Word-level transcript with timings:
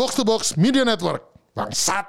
Box 0.00 0.16
to 0.16 0.24
Box 0.24 0.56
Media 0.56 0.80
Network. 0.80 1.20
Bangsat. 1.52 2.08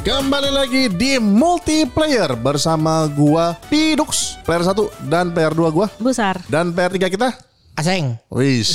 Kembali 0.00 0.48
lagi 0.48 0.88
di 0.88 1.20
multiplayer 1.20 2.32
bersama 2.40 3.04
gua 3.12 3.52
Pidux, 3.68 4.40
player 4.48 4.64
1 4.64 5.12
dan 5.12 5.28
player 5.28 5.52
2 5.52 5.68
gua 5.68 5.92
Besar. 6.00 6.40
dan 6.48 6.72
player 6.72 6.96
3 6.96 7.12
kita 7.20 7.28
Aseng. 7.76 8.16
Wis. 8.32 8.72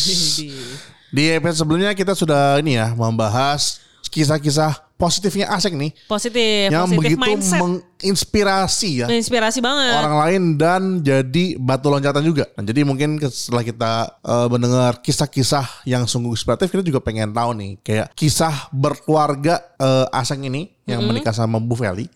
Di 1.08 1.32
episode 1.32 1.64
sebelumnya 1.64 1.92
kita 1.92 2.12
sudah 2.12 2.60
ini 2.60 2.76
ya 2.76 2.92
membahas 2.92 3.80
kisah-kisah 4.08 4.88
positifnya 4.96 5.46
Aseng 5.48 5.78
nih 5.78 5.92
Positif, 6.06 6.72
yang 6.72 6.90
positif 6.90 6.98
begitu 6.98 7.22
mindset. 7.22 7.60
menginspirasi 7.60 8.90
ya 8.98 9.06
Menginspirasi 9.06 9.60
banget. 9.60 9.94
orang 9.94 10.16
lain 10.18 10.42
dan 10.56 10.82
jadi 11.00 11.54
batu 11.56 11.88
loncatan 11.88 12.24
juga. 12.24 12.50
Nah, 12.56 12.64
jadi 12.64 12.82
mungkin 12.82 13.20
setelah 13.22 13.62
kita 13.62 13.92
eh, 14.18 14.48
mendengar 14.48 14.98
kisah-kisah 14.98 15.86
yang 15.86 16.08
sungguh 16.08 16.34
inspiratif, 16.34 16.68
kita 16.68 16.82
juga 16.82 16.98
pengen 16.98 17.30
tahu 17.30 17.52
nih 17.54 17.72
kayak 17.84 18.08
kisah 18.14 18.72
berkeluarga 18.72 19.60
eh, 19.76 20.08
Aseng 20.10 20.44
ini 20.44 20.72
yang 20.84 21.04
menikah 21.04 21.36
sama 21.36 21.60
Bu 21.60 21.76
Feli, 21.76 22.08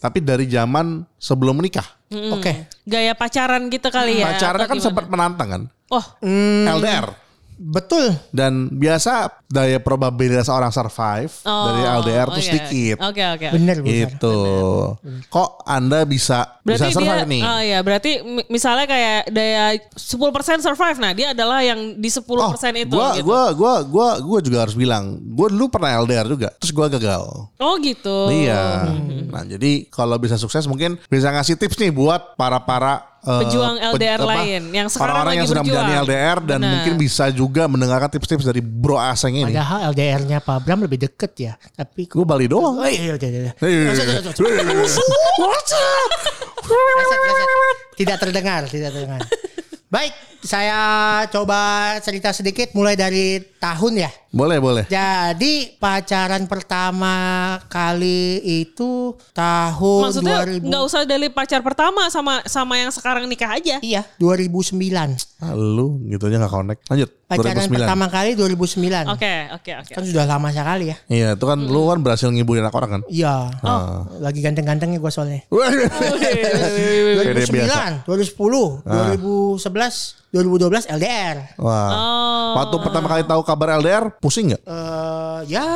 tapi 0.00 0.18
dari 0.18 0.48
zaman 0.48 1.04
sebelum 1.14 1.54
menikah. 1.54 1.84
Oke. 2.32 2.72
Gaya 2.82 3.12
pacaran 3.12 3.68
gitu 3.68 3.92
kali 3.92 4.24
ya. 4.24 4.32
Pacarnya 4.32 4.64
kan 4.64 4.80
sempat 4.80 5.06
menantang 5.06 5.48
kan, 5.50 5.62
Oh, 5.92 6.04
LDR. 6.64 7.23
Betul. 7.64 8.12
Dan 8.28 8.68
biasa 8.68 9.32
daya 9.48 9.80
probabilitas 9.80 10.52
orang 10.52 10.68
survive 10.68 11.32
oh, 11.48 11.64
dari 11.72 11.82
LDR 11.86 12.28
tuh 12.28 12.42
oke. 12.42 12.44
sedikit. 12.44 12.96
Oke, 13.00 13.22
oke. 13.24 13.46
Bener, 13.56 13.76
bener. 13.80 14.12
Itu. 14.12 14.38
Kok 15.32 15.64
Anda 15.64 16.04
bisa 16.04 16.60
bisa 16.60 16.88
Berarti 16.88 16.96
survive 16.96 17.24
dia, 17.24 17.32
nih? 17.32 17.42
oh 17.44 17.60
ya, 17.64 17.78
berarti 17.80 18.10
mi- 18.20 18.48
misalnya 18.52 18.84
kayak 18.84 19.32
daya 19.32 19.64
10% 19.96 20.60
survive. 20.60 20.98
Nah, 21.00 21.12
dia 21.16 21.32
adalah 21.32 21.64
yang 21.64 21.96
di 21.96 22.10
10% 22.12 22.24
itu 22.84 22.92
gua, 22.92 23.16
gitu. 23.16 23.24
gua, 23.24 23.42
gua, 23.56 23.74
gua, 23.84 24.08
gua 24.20 24.38
juga 24.44 24.58
harus 24.68 24.76
bilang, 24.76 25.16
gua 25.32 25.48
dulu 25.48 25.72
pernah 25.72 25.96
LDR 26.04 26.28
juga, 26.28 26.52
terus 26.60 26.72
gua 26.72 26.92
gagal. 26.92 27.24
oh 27.48 27.74
gitu. 27.80 28.28
Iya. 28.28 28.92
Nah, 29.32 29.44
jadi 29.44 29.88
kalau 29.88 30.20
bisa 30.20 30.36
sukses 30.36 30.68
mungkin 30.68 31.00
bisa 31.08 31.32
ngasih 31.32 31.56
tips 31.56 31.80
nih 31.80 31.92
buat 31.94 32.36
para 32.36 32.60
para 32.60 33.13
Pejuang 33.24 33.76
LDR 33.96 34.20
lain 34.20 34.62
yang 34.68 34.88
sekarang 34.92 35.16
orang-orang 35.16 35.32
lagi 35.32 35.38
yang 35.40 35.48
sedang 35.48 35.64
berjuang. 35.64 35.84
menjalani 35.88 36.04
LDR 36.04 36.38
dan 36.44 36.58
Benar. 36.60 36.70
mungkin 36.76 36.94
bisa 37.00 37.24
juga 37.32 37.62
mendengarkan 37.64 38.08
tips-tips 38.12 38.44
dari 38.44 38.60
Bro 38.60 39.00
Aseng 39.00 39.34
ini. 39.40 39.48
Padahal 39.48 39.96
LDR-nya 39.96 40.38
Pak 40.44 40.58
Bram 40.60 40.80
lebih 40.84 40.98
deket 41.08 41.32
ya. 41.40 41.52
Tapi 41.72 42.04
Gue 42.04 42.24
Bali 42.28 42.44
doang. 42.44 42.76
Oh 42.76 42.84
iya, 42.84 43.16
iya, 43.16 43.16
iya. 43.16 43.52
iya. 43.64 43.90
Tidak 47.94 48.16
terdengar, 48.20 48.68
tidak 48.68 48.90
terdengar. 48.92 49.20
Baik, 49.88 50.10
saya 50.42 50.78
coba 51.30 51.94
cerita 52.02 52.34
sedikit 52.34 52.74
mulai 52.74 52.98
dari 52.98 53.38
tahun 53.62 54.02
ya. 54.02 54.10
Boleh, 54.34 54.58
boleh. 54.58 54.84
Jadi 54.90 55.78
pacaran 55.78 56.50
pertama 56.50 57.14
kali 57.70 58.42
itu 58.42 59.14
tahun 59.30 60.10
Maksudnya 60.10 60.42
2000. 60.42 60.66
nggak 60.66 60.82
usah 60.82 61.06
dari 61.06 61.30
pacar 61.30 61.62
pertama 61.62 62.10
sama 62.10 62.42
sama 62.42 62.74
yang 62.74 62.90
sekarang 62.90 63.30
nikah 63.30 63.54
aja. 63.54 63.78
Iya, 63.78 64.02
2009. 64.18 65.14
Ah, 65.38 65.54
lu 65.54 66.02
gitu 66.10 66.26
aja 66.26 66.42
gak 66.42 66.50
connect. 66.50 66.80
Lanjut. 66.90 67.10
Pacaran 67.24 67.56
2009. 67.62 67.78
pertama 67.78 68.06
kali 68.10 68.30
2009. 68.34 69.06
Oke, 69.14 69.34
oke, 69.54 69.72
oke. 69.86 69.92
Kan 69.94 70.02
sudah 70.02 70.26
lama 70.26 70.50
sekali 70.50 70.90
ya. 70.90 70.96
Iya, 71.06 71.28
itu 71.38 71.44
kan 71.46 71.58
lu 71.62 71.86
kan 71.86 71.98
berhasil 72.02 72.28
ngibulin 72.28 72.66
anak 72.66 72.74
orang 72.74 72.90
kan? 72.90 73.02
Iya. 73.06 73.54
Ah. 73.62 74.02
Lagi 74.18 74.42
ganteng-gantengnya 74.42 74.98
gue 74.98 75.12
soalnya. 75.14 75.46
Pede 77.24 77.46
biasa. 77.48 78.02
2009, 78.02 78.82
2010, 78.82 78.82
2011, 78.82 80.23
2012 80.34 80.90
LDR. 80.90 81.54
Wah. 81.56 81.90
Oh. 81.94 82.50
Waktu 82.58 82.76
pertama 82.82 83.06
kali 83.06 83.22
tahu 83.22 83.40
kabar 83.40 83.78
LDR, 83.78 84.10
pusing 84.18 84.50
nggak? 84.50 84.62
Eh 84.62 85.38
ya 85.46 85.66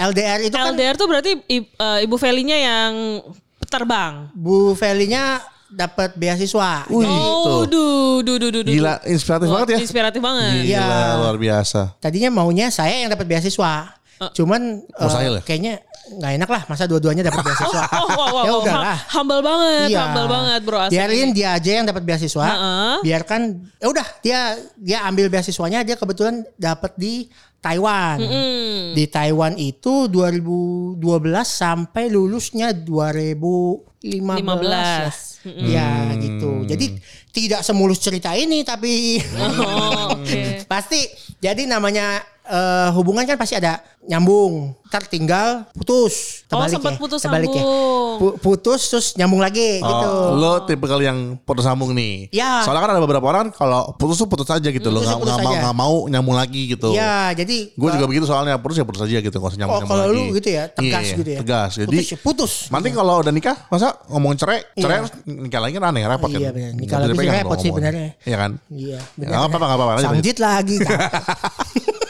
LDR 0.00 0.38
itu 0.40 0.54
kan 0.54 0.70
LDR 0.70 0.94
tuh 0.94 1.10
berarti 1.10 1.42
i- 1.44 1.66
eh, 1.66 1.98
ibu 2.06 2.14
Felinya 2.14 2.54
yang 2.54 3.18
terbang. 3.66 4.30
Bu 4.30 4.72
Felinya 4.72 5.42
dapat 5.66 6.14
beasiswa. 6.14 6.86
Wih, 6.86 7.06
Oh, 7.06 7.62
tuh. 7.62 7.70
duh, 7.70 8.18
duh, 8.26 8.36
duh, 8.38 8.50
duh, 8.50 8.62
duh. 8.62 8.72
Gila, 8.74 8.98
inspiratif 9.06 9.46
Wah, 9.46 9.54
banget 9.62 9.68
ya. 9.70 9.78
Inspiratif 9.78 10.18
banget. 10.18 10.50
Gila, 10.66 10.82
Iya. 10.82 11.18
luar 11.22 11.36
biasa. 11.38 11.94
Tadinya 11.98 12.30
maunya 12.32 12.70
saya 12.70 12.94
yang 12.94 13.10
dapat 13.10 13.26
beasiswa. 13.26 13.94
Cuman 14.30 14.60
eh, 14.84 15.00
Mustahil 15.00 15.34
ya? 15.34 15.42
kayaknya 15.42 15.74
nggak 16.10 16.32
enak 16.36 16.50
lah 16.50 16.62
masa 16.66 16.84
dua-duanya 16.84 17.22
dapat 17.22 17.40
beasiswa. 17.46 17.82
Oh, 17.94 18.44
ya 18.44 18.50
wow. 18.50 18.60
udahlah. 18.60 18.98
Ha- 18.98 19.04
Humble 19.16 19.40
banget, 19.40 19.86
Iya. 19.88 20.00
humble 20.02 20.28
banget 20.28 20.60
bro. 20.60 20.78
asli. 20.78 20.92
Biarin 20.92 21.28
dia 21.30 21.48
aja 21.54 21.70
yang 21.72 21.86
dapat 21.86 22.02
beasiswa. 22.02 22.46
Heeh. 22.46 22.94
Biarkan 23.00 23.40
ya 23.74 23.86
udah 23.88 24.06
dia 24.20 24.38
dia 24.76 24.98
ambil 25.04 25.26
beasiswanya 25.28 25.80
dia 25.80 25.94
kebetulan 25.94 26.44
dapat 26.54 26.92
di 26.94 27.30
Taiwan. 27.60 28.16
Hmm. 28.18 28.92
Di 28.92 29.04
Taiwan 29.06 29.52
itu 29.54 30.08
2012 30.08 31.00
sampai 31.44 32.08
lulusnya 32.08 32.72
2015. 32.72 34.40
15. 34.40 34.64
lah. 34.64 35.12
Ya 35.56 35.88
gitu. 36.16 36.64
Jadi 36.64 36.96
tidak 37.30 37.60
semulus 37.60 37.96
cerita 37.96 38.32
ini 38.32 38.60
tapi 38.62 39.20
Oh, 39.38 40.12
oke. 40.14 40.40
pasti 40.72 41.04
jadi 41.36 41.64
namanya 41.64 42.20
eh, 42.50 42.88
hubungan 42.92 43.22
kan 43.22 43.36
pasti 43.36 43.54
ada 43.54 43.78
nyambung. 44.02 44.74
Ntar 44.90 45.06
tinggal 45.06 45.70
putus. 45.70 46.42
Oh, 46.44 46.58
Terbalik 46.58 46.72
sempat 46.74 46.92
ya, 46.92 46.98
putus 46.98 47.20
terbalik 47.22 47.46
ya. 47.48 47.62
sambung. 47.62 48.18
Pu- 48.18 48.36
putus 48.42 48.80
terus 48.84 49.06
nyambung 49.14 49.38
lagi 49.38 49.78
gitu. 49.78 50.06
Oh, 50.10 50.34
lo 50.34 50.52
tipe 50.60 50.82
kali 50.82 51.06
yang 51.06 51.18
putus 51.38 51.62
sambung 51.62 51.94
nih. 51.94 52.26
Ya. 52.30 52.60
Soalnya 52.60 52.82
kan 52.82 52.90
ada 52.90 53.00
beberapa 53.00 53.22
orang 53.22 53.46
kalau 53.50 53.94
putus 53.94 54.18
tuh 54.18 54.26
putus 54.26 54.50
aja 54.50 54.66
gitu. 54.66 54.88
lo 54.88 54.98
Putus 54.98 55.06
ya 55.06 55.14
nggak 55.14 55.38
mau 55.38 55.54
nggak 55.54 55.76
mau 55.76 55.94
nyambung 56.04 56.34
lagi 56.34 56.62
gitu. 56.68 56.90
Iya, 56.90 57.32
jadi 57.34 57.70
Gue 57.72 57.88
juga 57.92 58.04
begitu 58.04 58.26
soalnya 58.26 58.58
putus 58.58 58.76
ya 58.76 58.84
putus 58.84 58.98
aja 59.00 59.14
gitu. 59.16 59.30
Nggak 59.30 59.46
usah 59.48 59.58
nyambung 59.58 59.70
Oh, 59.70 59.80
nyambung 59.80 59.94
kalau 59.94 60.06
lagi. 60.10 60.18
lu 60.18 60.34
gitu 60.34 60.48
ya, 60.50 60.64
tegas 60.66 61.04
Iya, 61.04 61.16
gitu 61.16 61.30
ya. 61.30 61.38
Tegas. 61.38 61.70
Jadi 61.76 61.86
putus, 61.94 62.08
ya 62.08 62.16
putus. 62.18 62.52
Nanti 62.68 62.88
kalau 62.90 63.14
udah 63.20 63.30
nikah, 63.30 63.56
masa 63.68 63.88
ngomong 64.10 64.34
cerai, 64.34 64.66
cerai 64.74 64.96
Iya. 64.96 65.06
terus 65.06 65.12
nikah 65.24 65.60
lagi 65.62 65.72
kan 65.72 65.84
aneh, 65.86 66.02
repot 66.04 66.28
kan. 66.28 66.40
Iya, 66.40 66.50
benar. 66.50 66.70
Nikah 66.74 66.96
lagi 66.98 67.14
repot 67.14 67.30
kalau 67.46 67.62
sih 67.62 67.70
benernya. 67.70 68.08
Iya 68.20 68.36
kan? 68.36 68.50
Iya, 68.68 68.98
Nggak 69.14 69.38
apa-apa, 69.38 69.56
nggak 69.60 69.78
apa-apa. 69.78 69.92
Lanjut, 69.94 70.08
Samjit 70.10 70.36
lagi. 70.42 70.76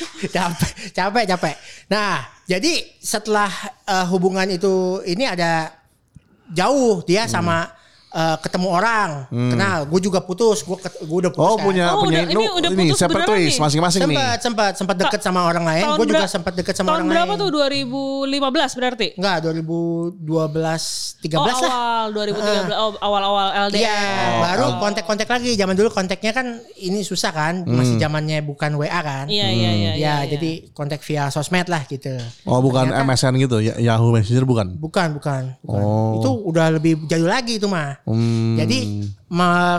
capek, 0.34 0.72
capek, 0.92 1.24
capek. 1.24 1.54
Nah, 1.92 2.24
jadi 2.46 2.84
setelah 3.00 3.50
eh, 3.86 4.06
hubungan 4.10 4.46
itu 4.50 5.02
ini 5.08 5.24
ada 5.26 5.72
jauh 6.52 7.02
dia 7.02 7.26
sama 7.26 7.70
eh, 8.08 8.36
ketemu 8.38 8.68
orang, 8.70 9.10
kenal. 9.28 9.78
Gue 9.86 10.00
juga 10.00 10.18
putus, 10.20 10.60
gue 10.60 10.76
gue 10.78 11.18
udah 11.20 11.32
putus. 11.32 11.44
Oh 11.44 11.56
kan. 11.56 11.64
punya 11.64 11.84
Oh, 11.90 12.02
punya 12.02 12.20
udah- 12.22 12.32
ini 12.32 12.44
udah 12.48 12.70
putus 12.72 12.98
separate 12.98 13.30
ways 13.30 13.52
nih? 13.52 13.62
masing-masing 13.62 14.00
nih. 14.02 14.16
sempat 14.16 14.38
sempat 14.40 14.72
sempat 14.74 14.96
deket 14.98 15.20
sama 15.20 15.40
orang 15.44 15.64
lain. 15.64 15.82
Tahun 15.82 15.96
Gue 15.96 16.06
juga 16.08 16.26
sempat 16.26 16.52
deket 16.54 16.74
sama 16.74 16.86
Tahun 16.88 16.98
orang 16.98 17.08
berapa 17.08 17.32
lain. 17.32 17.40
tuh? 17.40 17.48
2015 17.50 18.72
berarti? 18.72 19.08
Enggak, 19.14 19.36
2012 19.42 21.16
13 21.20 21.36
Oh, 21.36 21.44
lah. 21.44 21.70
awal 21.70 22.04
2013 22.12 22.70
oh, 22.72 22.90
awal-awal 22.98 23.46
LDR. 23.68 23.80
Iya, 23.80 24.00
baru 24.42 24.66
kontak-kontak 24.78 25.28
lagi. 25.28 25.50
Zaman 25.54 25.74
dulu 25.74 25.88
kontaknya 25.90 26.32
kan 26.32 26.46
ini 26.78 27.02
susah 27.02 27.30
kan, 27.30 27.54
masih 27.64 27.96
zamannya 27.96 28.40
bukan 28.42 28.76
WA 28.76 29.00
kan. 29.00 29.26
Iya, 29.26 29.48
iya, 29.48 29.70
iya. 29.72 29.92
ya, 29.92 29.94
iya. 29.96 30.14
jadi 30.28 30.50
kontak 30.72 31.02
via 31.02 31.28
sosmed 31.28 31.66
lah 31.66 31.82
gitu. 31.86 32.14
Oh 32.44 32.60
bukan 32.60 32.90
MSN 32.92 33.34
gitu, 33.38 33.58
ya, 33.58 33.74
Yahoo 33.76 34.10
Messenger 34.10 34.44
bukan? 34.44 34.66
Bukan, 34.76 35.08
bukan, 35.14 35.42
bukan. 35.60 35.82
Oh. 35.82 36.20
Itu 36.20 36.30
udah 36.44 36.66
lebih 36.72 37.06
jauh 37.06 37.26
lagi 37.26 37.58
itu 37.58 37.66
mah. 37.66 37.98
Hmm. 38.06 38.54
Jadi 38.54 39.02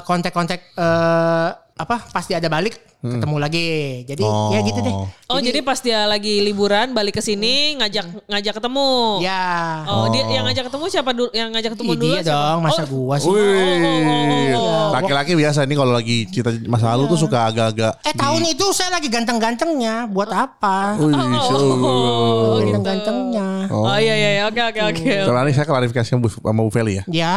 kontak-kontak 0.04 0.76
eh, 0.76 1.50
apa 1.78 1.96
pasti 2.12 2.36
ada 2.36 2.52
balik 2.52 2.97
ketemu 3.03 3.35
lagi. 3.38 3.68
Jadi 4.09 4.24
ya 4.25 4.59
gitu 4.66 4.80
deh. 4.81 4.96
Oh, 5.28 5.39
jadi, 5.44 5.60
pas 5.60 5.75
dia 5.83 6.07
lagi 6.07 6.39
liburan 6.39 6.95
balik 6.95 7.19
ke 7.19 7.22
sini 7.22 7.75
ngajak 7.77 8.25
ngajak 8.31 8.54
ketemu. 8.57 9.19
Ya. 9.19 9.83
Oh, 9.86 10.07
dia 10.07 10.24
yang 10.31 10.48
ngajak 10.48 10.72
ketemu 10.72 10.86
siapa 10.88 11.12
dulu? 11.12 11.30
Yang 11.36 11.50
ngajak 11.51 11.72
ketemu 11.75 11.92
Ih, 11.92 12.00
dulu 12.00 12.16
dia 12.16 12.22
dong, 12.24 12.57
masa 12.63 12.81
oh, 12.81 12.88
gua 12.88 13.16
sih. 13.19 13.27
Wih, 13.27 14.56
oh, 14.56 14.88
laki-laki 14.95 15.31
biasa 15.36 15.68
ini 15.68 15.75
kalau 15.75 15.94
lagi 15.94 16.18
cerita 16.31 16.50
masa 16.66 16.95
lalu 16.95 17.12
tuh 17.12 17.19
suka 17.19 17.51
agak-agak. 17.51 17.94
Eh 18.07 18.16
tahun 18.16 18.42
itu 18.50 18.66
saya 18.72 18.95
lagi 18.95 19.12
ganteng-gantengnya, 19.12 20.07
buat 20.07 20.31
apa? 20.31 20.95
Wih, 20.95 21.13
so- 21.44 22.63
Ganteng-gantengnya. 22.63 23.68
Oh, 23.68 24.00
iya 24.00 24.16
iya 24.16 24.30
iya. 24.39 24.44
oke 24.48 24.62
oke 24.63 24.81
oke. 24.95 25.04
Kalau 25.27 25.39
ini 25.44 25.51
saya 25.54 25.68
klarifikasi 25.68 26.07
sama 26.07 26.62
Bu, 26.63 26.72
Feli 26.72 27.04
ya. 27.04 27.04
Ya, 27.12 27.36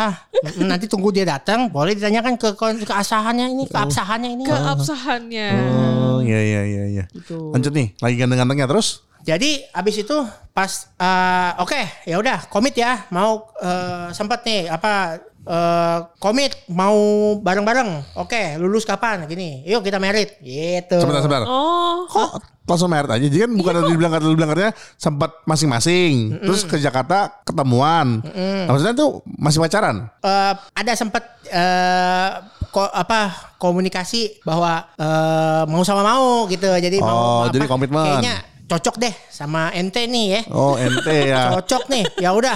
nanti 0.62 0.86
tunggu 0.86 1.10
dia 1.10 1.26
datang, 1.26 1.66
boleh 1.68 1.98
ditanyakan 1.98 2.38
ke 2.38 2.54
ke 2.54 2.86
keasahannya 2.86 3.50
ini, 3.50 3.64
keabsahannya 3.66 4.30
ini. 4.38 4.44
Keabsahannya. 4.46 5.49
Oh 5.54 6.18
iya 6.22 6.40
iya 6.40 6.62
iya 6.64 6.84
iya. 6.86 7.04
Gitu. 7.10 7.50
Lanjut 7.50 7.72
nih, 7.74 7.94
lagi 7.98 8.14
ganteng-gantengnya 8.18 8.68
terus. 8.70 9.10
Jadi 9.20 9.60
abis 9.76 10.00
itu 10.00 10.16
pas 10.56 10.88
eh, 10.96 11.50
oke 11.60 11.80
ya 12.08 12.16
udah 12.16 12.48
komit 12.48 12.72
ya 12.72 13.04
mau 13.12 13.52
eh, 13.60 14.08
sempat 14.16 14.40
nih 14.48 14.72
apa 14.72 15.20
eh, 15.44 15.98
komit 16.16 16.56
mau 16.72 16.96
bareng-bareng. 17.40 18.16
Oke, 18.16 18.56
lulus 18.56 18.88
kapan? 18.88 19.28
Gini. 19.28 19.60
Yuk 19.68 19.84
kita 19.84 20.00
merit. 20.00 20.40
Gitu. 20.40 20.96
Sebentar 20.96 21.20
sebentar. 21.20 21.44
Oh, 21.44 22.08
Kok 22.08 22.64
langsung 22.64 22.88
merit 22.88 23.10
aja? 23.10 23.20
Jadi 23.20 23.44
kan 23.44 23.50
bukan 23.52 23.72
Iya, 23.74 23.80
ada 23.82 23.88
dibilang 23.90 24.12
kata 24.14 24.24
dibilang 24.30 24.50
katanya 24.54 24.72
sempat 24.96 25.30
masing-masing. 25.44 26.40
Terus 26.40 26.62
ke 26.64 26.76
Jakarta 26.80 27.44
ketemuan. 27.44 28.22
Nah, 28.24 28.72
maksudnya 28.72 28.94
tuh 28.96 29.20
masih 29.26 29.58
pacaran. 29.60 30.08
Eh, 30.24 30.54
ada 30.54 30.92
sempat 30.96 31.24
eh 31.50 32.30
ko, 32.70 32.86
apa 32.86 33.52
komunikasi 33.58 34.40
bahwa 34.42 34.86
eh, 34.96 35.62
mau 35.68 35.82
sama 35.82 36.02
mau 36.06 36.46
gitu. 36.48 36.66
Jadi 36.66 36.98
mau 37.02 37.10
Oh, 37.10 37.40
apa, 37.46 37.54
jadi 37.54 37.66
komitmen. 37.68 38.00
Kayaknya 38.02 38.36
cocok 38.70 38.96
deh 39.02 39.14
sama 39.28 39.74
ente 39.74 40.06
nih 40.06 40.26
ya. 40.30 40.40
Oh, 40.54 40.78
ente 40.78 41.16
ya. 41.26 41.50
Cocok 41.58 41.90
nih. 41.90 42.04
Ya 42.22 42.30
udah. 42.30 42.54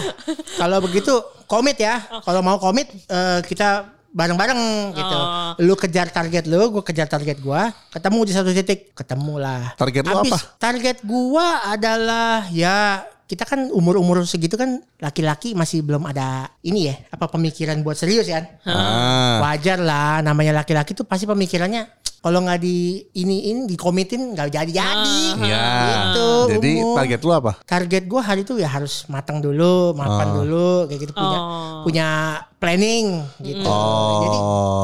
Kalau 0.57 0.79
begitu 0.79 1.13
komit 1.51 1.77
ya. 1.77 1.99
Kalau 2.23 2.41
mau 2.41 2.57
komit 2.63 2.87
eh, 3.11 3.43
kita 3.43 3.91
bareng-bareng 4.15 4.95
gitu. 4.95 5.19
Oh. 5.19 5.53
Lu 5.59 5.75
kejar 5.75 6.07
target 6.15 6.47
lu, 6.47 6.71
gue 6.71 6.83
kejar 6.87 7.11
target 7.11 7.43
gua. 7.43 7.75
Ketemu 7.91 8.19
di 8.23 8.33
satu 8.33 8.51
titik, 8.55 8.95
ketemu 8.95 9.43
lah. 9.43 9.75
Target 9.75 10.07
lu 10.07 10.15
apa? 10.23 10.39
Target 10.63 11.03
gua 11.03 11.67
adalah 11.67 12.47
ya 12.55 13.03
kita 13.25 13.43
kan 13.43 13.73
umur-umur 13.73 14.21
segitu 14.25 14.55
kan 14.55 14.85
laki-laki 15.01 15.57
masih 15.57 15.81
belum 15.81 16.05
ada 16.05 16.53
ini 16.61 16.93
ya 16.93 16.97
apa 17.09 17.27
pemikiran 17.27 17.81
buat 17.81 17.97
serius 17.97 18.29
kan 18.29 18.45
Ah. 18.63 19.41
wajar 19.43 19.81
lah 19.81 20.21
namanya 20.21 20.61
laki-laki 20.61 20.93
tuh 20.93 21.05
pasti 21.05 21.25
pemikirannya 21.25 21.89
kalau 22.25 22.41
nggak 22.41 22.57
di 22.59 22.77
ini 23.15 23.37
ini 23.47 23.61
dikomitin 23.67 24.33
nggak 24.33 24.49
jadi 24.49 24.73
jadi 24.73 25.13
Iya. 25.37 25.69
gitu 26.09 26.29
Jadi 26.51 26.71
umum. 26.79 26.97
target 26.97 27.21
lu 27.21 27.31
apa? 27.31 27.53
target 27.63 28.03
gue 28.03 28.17
hari 28.19 28.41
itu 28.41 28.55
ya 28.57 28.67
harus 28.67 29.05
matang 29.07 29.39
dulu 29.39 29.93
mapan 29.93 30.33
dulu 30.35 30.89
kayak 30.89 31.01
gitu 31.03 31.13
punya 31.13 31.37
Oh. 31.37 31.83
punya 31.85 32.09
planning 32.57 33.21
gitu 33.39 33.61
Oh. 33.63 34.25
jadi 34.25 34.39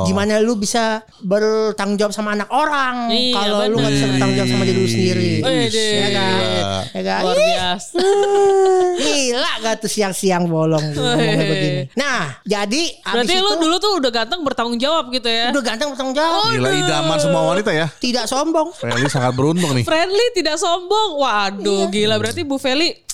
gimana 0.06 0.34
lu 0.38 0.52
bisa 0.54 1.00
bertanggung 1.22 1.96
jawab 1.96 2.12
sama 2.12 2.34
anak 2.34 2.50
orang 2.50 3.08
Iya, 3.08 3.32
kalau 3.32 3.56
lu 3.64 3.76
nggak 3.78 3.92
bisa 3.94 4.06
bertanggung 4.06 4.36
jawab 4.36 4.50
sama 4.50 4.64
diri 4.64 4.76
lu 4.76 4.90
sendiri 4.90 5.30
Wede. 5.40 5.88
ya 5.96 6.08
kan 6.10 6.28
Gila. 6.28 6.76
ya 6.92 7.02
kan 7.02 7.20
luar 7.22 7.36
biasa. 7.38 7.96
gila 9.00 9.50
gak 9.60 9.74
tuh 9.78 9.90
siang-siang 9.90 10.44
bolong 10.46 10.84
ngomongnya 10.92 11.44
begini 11.46 11.80
nah 11.94 12.36
jadi 12.42 12.82
Berarti 13.00 13.32
abis 13.32 13.38
lu 13.38 13.48
itu 13.48 13.56
dulu 13.58 13.76
tuh 13.78 13.92
udah 13.96 14.10
ganteng 14.10 14.40
bertanggung 14.42 14.76
jawab 14.76 15.08
gitu 15.08 15.26
ya. 15.26 15.48
udah 15.50 15.62
ganteng 15.62 15.88
bertanggung 15.88 16.16
jawab 16.16 16.52
Gila 16.52 16.68
idaman 16.74 17.16
semua 17.30 17.42
wanita 17.54 17.70
ya. 17.70 17.86
tidak 18.02 18.26
sombong 18.26 18.68
Feli 18.74 19.06
sangat 19.06 19.32
beruntung 19.38 19.70
nih. 19.78 19.86
Friendly 19.86 20.26
tidak 20.34 20.58
sombong. 20.58 21.22
Waduh, 21.22 21.86
gila 21.88 22.18
berarti 22.18 22.42
Bu 22.42 22.58
Feli 22.58 23.06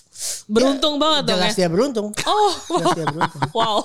beruntung 0.48 0.96
banget 0.96 1.28
dong 1.28 1.36
jelas 1.36 1.52
ya. 1.52 1.66
dia 1.66 1.68
beruntung 1.68 2.08
Oh, 2.24 2.52
jelas 2.80 2.96
dia 2.96 3.04
beruntung 3.04 3.42
wow. 3.52 3.84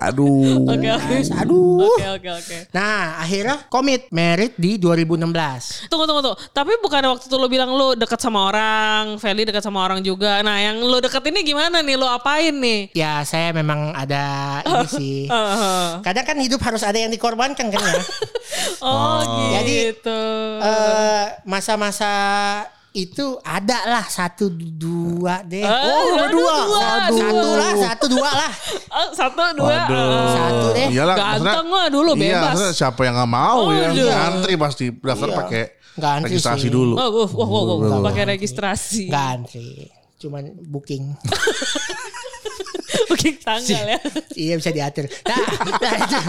Aduh. 0.00 0.64
Oke, 0.64 0.88
oke. 0.88 1.16
aduh 1.36 1.84
Oke, 1.84 2.06
oke, 2.16 2.28
oke. 2.40 2.56
Nah, 2.72 3.20
akhirnya 3.20 3.68
komit 3.68 4.08
merit 4.08 4.56
di 4.56 4.80
2016. 4.80 5.92
Tunggu, 5.92 6.04
tunggu, 6.08 6.20
tunggu. 6.24 6.36
Tapi 6.56 6.72
bukan 6.80 7.02
waktu 7.12 7.24
itu 7.28 7.36
lo 7.36 7.48
bilang 7.52 7.70
lo 7.76 7.92
deket 7.92 8.16
sama 8.16 8.48
orang, 8.48 9.20
Feli 9.20 9.44
deket 9.44 9.60
sama 9.60 9.84
orang 9.84 10.00
juga. 10.00 10.40
Nah, 10.40 10.56
yang 10.56 10.80
lo 10.80 11.04
deket 11.04 11.20
ini 11.28 11.44
gimana 11.44 11.84
nih? 11.84 12.00
Lo 12.00 12.08
apain 12.08 12.56
nih? 12.56 12.96
Ya, 12.96 13.20
saya 13.28 13.52
memang 13.52 13.92
ada 13.92 14.24
ini 14.64 14.88
sih. 15.00 15.18
Uh, 15.28 16.00
Kadang 16.00 16.24
kan 16.24 16.36
hidup 16.40 16.64
harus 16.64 16.80
ada 16.80 16.96
yang 16.96 17.12
dikorbankan 17.12 17.68
kan 17.68 17.82
ya. 17.84 18.00
oh, 18.84 19.52
Jadi, 19.52 19.92
gitu. 19.92 20.20
Eh, 20.64 21.24
Masa-masa 21.44 22.12
itu 22.90 23.38
ada 23.40 23.86
lah 23.86 24.02
satu 24.02 24.50
dua 24.50 25.46
deh. 25.46 25.62
Eh, 25.62 25.70
oh, 25.70 26.26
dua. 26.26 26.26
dua, 26.26 26.56
Satu, 26.74 27.14
aduh. 27.14 27.18
satu 27.22 27.48
lah, 27.54 27.72
satu 27.78 28.04
dua 28.10 28.30
lah. 28.30 28.52
Oh, 28.90 29.08
satu, 29.14 29.42
dua. 29.54 29.70
Waduh. 29.70 30.02
eh. 30.10 30.34
Satu 30.34 30.66
deh. 30.74 30.86
Iyalah, 30.90 31.16
Ganteng 31.16 31.66
mah 31.70 31.86
dulu, 31.86 32.10
Iya, 32.12 32.22
bebas. 32.34 32.42
maksudnya 32.50 32.74
siapa 32.74 33.00
yang 33.06 33.14
nggak 33.14 33.30
mau 33.30 33.60
ya. 33.70 33.88
Aduh. 33.88 34.08
Ngantri 34.10 34.54
pasti 34.56 34.84
daftar 34.90 35.28
Iya. 35.28 35.36
pakai 35.38 35.62
registrasi 36.26 36.66
sih. 36.66 36.70
dulu. 36.70 36.94
Oh, 36.94 37.08
wow, 37.12 37.28
wow, 37.30 37.46
wow, 37.46 37.62
wow. 37.62 37.76
Nggak 37.78 38.02
pakai 38.04 38.24
registrasi. 38.28 39.06
Nggak 39.06 39.26
antri. 39.30 39.68
Cuman 40.18 40.42
booking. 40.60 41.04
Booking 43.06 43.38
tanggal 43.40 43.84
ya. 43.88 43.98
iya 44.34 44.54
bisa 44.54 44.70
diatur. 44.70 45.06
Nah, 45.26 45.38
lanjut. 45.78 46.24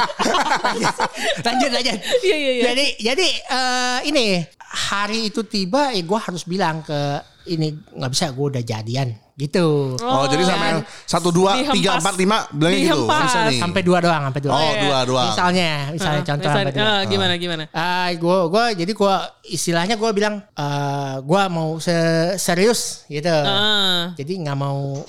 lanjut, 1.45 1.69
lanjut. 1.71 1.97
Iya, 2.21 2.35
iya, 2.35 2.51
iya. 2.51 2.63
Jadi, 2.69 2.85
jadi 3.01 3.27
eh, 3.49 3.97
ini 4.07 4.25
hari 4.71 5.27
itu 5.27 5.43
tiba, 5.43 5.91
ya 5.91 5.99
gue 5.99 6.19
harus 6.19 6.43
bilang 6.43 6.79
ke 6.81 6.99
ini 7.43 7.73
nggak 7.73 8.11
bisa 8.13 8.29
gue 8.29 8.45
udah 8.47 8.61
jadian 8.61 9.11
gitu. 9.33 9.97
Oh, 9.97 10.29
jadi 10.29 10.45
sama 10.45 10.65
yang 10.69 10.81
satu 11.03 11.33
dua 11.33 11.57
Dihempas. 11.57 11.73
tiga 11.73 11.91
empat 11.97 12.13
lima 12.15 12.37
bilangnya 12.53 12.79
gitu. 12.85 13.01
Bisa 13.03 13.39
nih. 13.49 13.57
Sampai 13.57 13.81
dua 13.81 13.97
doang, 13.97 14.21
sampai 14.29 14.41
dua. 14.41 14.51
Oh, 14.53 14.61
iya. 14.61 14.81
dua 14.85 14.97
dua. 15.03 15.21
Misalnya, 15.27 15.69
misalnya 15.89 16.21
Ah, 16.21 16.27
contoh 16.29 16.45
misalnya, 16.45 16.61
sampai 16.69 16.73
dua. 16.77 16.85
ah, 16.85 17.01
gimana, 17.09 17.33
gimana? 17.35 17.63
Ah, 17.73 18.07
gue 18.13 18.37
gue 18.47 18.65
jadi 18.85 18.91
gue 18.93 19.15
istilahnya 19.49 19.95
gue 19.97 20.09
bilang 20.13 20.35
eh 20.45 21.15
gue 21.19 21.41
mau 21.49 21.81
se- 21.81 22.37
serius 22.37 23.09
gitu. 23.09 23.33
Ah, 23.33 24.13
Jadi 24.13 24.33
nggak 24.39 24.55
mau 24.55 25.01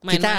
Main-main. 0.00 0.14
kita 0.14 0.32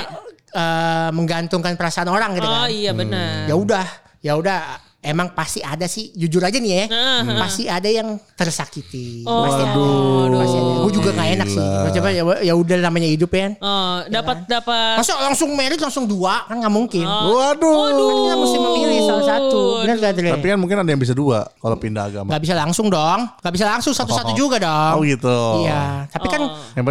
eh, 0.54 1.10
menggantungkan 1.12 1.76
perasaan 1.76 2.08
orang 2.08 2.40
gitu 2.40 2.48
oh 2.48 2.64
kan. 2.64 2.72
iya 2.72 2.92
benar. 2.96 3.44
Ya 3.46 3.56
udah, 3.58 3.86
ya 4.20 4.34
udah. 4.40 4.62
Emang 5.04 5.36
pasti 5.36 5.60
ada 5.60 5.84
sih, 5.84 6.16
jujur 6.16 6.40
aja 6.40 6.56
nih 6.56 6.72
ya, 6.72 6.86
Ah, 6.88 7.44
pasti 7.44 7.68
ada 7.68 7.86
yang 7.86 8.16
tersakiti. 8.34 9.28
Oh, 9.28 9.44
pasti 9.44 9.62
ada. 9.62 9.76
aduh. 9.76 10.40
Pasti 10.40 10.58
ada. 10.58 10.72
Gue 10.80 10.92
juga 10.96 11.10
nggak 11.12 11.30
enak 11.36 11.48
sih. 11.52 11.60
Coba 11.94 12.08
ya, 12.10 12.24
ya 12.40 12.54
udah 12.56 12.76
namanya 12.80 13.10
hidup 13.12 13.28
ya. 13.30 13.42
kan. 13.44 13.52
Oh, 13.60 13.96
dapat 14.08 14.38
dapat 14.48 14.96
Masa 14.96 15.20
langsung 15.20 15.52
merit 15.52 15.76
langsung 15.78 16.08
dua 16.08 16.48
kan 16.48 16.56
nggak 16.56 16.72
mungkin. 16.72 17.04
Oh. 17.04 17.36
Waduh. 17.36 17.76
Kan 17.76 17.94
kita 18.24 18.36
mesti 18.40 18.58
memilih 18.58 19.00
salah 19.04 19.26
satu. 19.28 19.62
Benar 19.84 19.96
gak 20.00 20.14
Dre? 20.16 20.30
Tapi 20.40 20.48
kan 20.48 20.58
mungkin 20.58 20.78
ada 20.80 20.90
yang 20.90 21.02
bisa 21.04 21.12
dua 21.12 21.44
kalau 21.60 21.76
pindah 21.76 22.08
agama. 22.08 22.32
Nggak 22.32 22.42
bisa 22.48 22.56
langsung 22.56 22.88
dong. 22.88 23.20
Nggak 23.44 23.54
bisa 23.60 23.66
langsung 23.68 23.92
satu-satu 23.92 24.32
juga 24.32 24.56
dong. 24.64 24.94
Oh 24.96 25.02
gitu. 25.04 25.68
Iya, 25.68 26.08
tapi 26.08 26.28
kan 26.32 26.42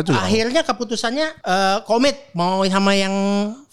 Oh. 0.03 0.19
Akhirnya 0.19 0.63
keputusannya 0.65 1.29
eh, 1.41 1.77
komit 1.87 2.33
mau 2.33 2.61
sama 2.69 2.93
yang 2.93 3.15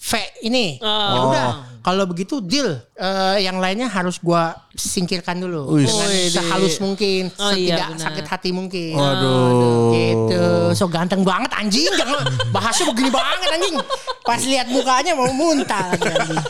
V 0.00 0.10
ini. 0.42 0.80
Oh. 0.80 0.88
Ya 0.88 1.18
udah, 1.28 1.46
kalau 1.80 2.04
begitu 2.04 2.38
deal. 2.38 2.76
Eh, 2.92 3.44
yang 3.44 3.56
lainnya 3.56 3.88
harus 3.88 4.20
gua 4.20 4.52
singkirkan 4.72 5.40
dulu 5.40 5.72
Wih. 5.74 5.88
dengan 5.88 6.08
Wih, 6.08 6.28
sehalus 6.28 6.76
deh. 6.76 6.80
mungkin, 6.84 7.22
Oh, 7.34 7.50
iya, 7.56 7.76
setidak 7.80 7.88
benar. 7.92 8.04
sakit 8.04 8.26
hati 8.28 8.50
mungkin. 8.52 8.94
Waduh. 8.94 9.88
Gitu, 9.90 10.44
so 10.74 10.84
ganteng 10.86 11.24
banget 11.24 11.48
anjing, 11.52 11.88
jangan 11.96 12.20
bahasnya 12.52 12.84
begini 12.92 13.08
banget 13.08 13.48
anjing. 13.50 13.76
Pas 14.20 14.40
lihat 14.40 14.66
mukanya 14.68 15.12
mau 15.16 15.32
muntah 15.32 15.90
lagi 15.90 16.08
anjing. 16.08 16.40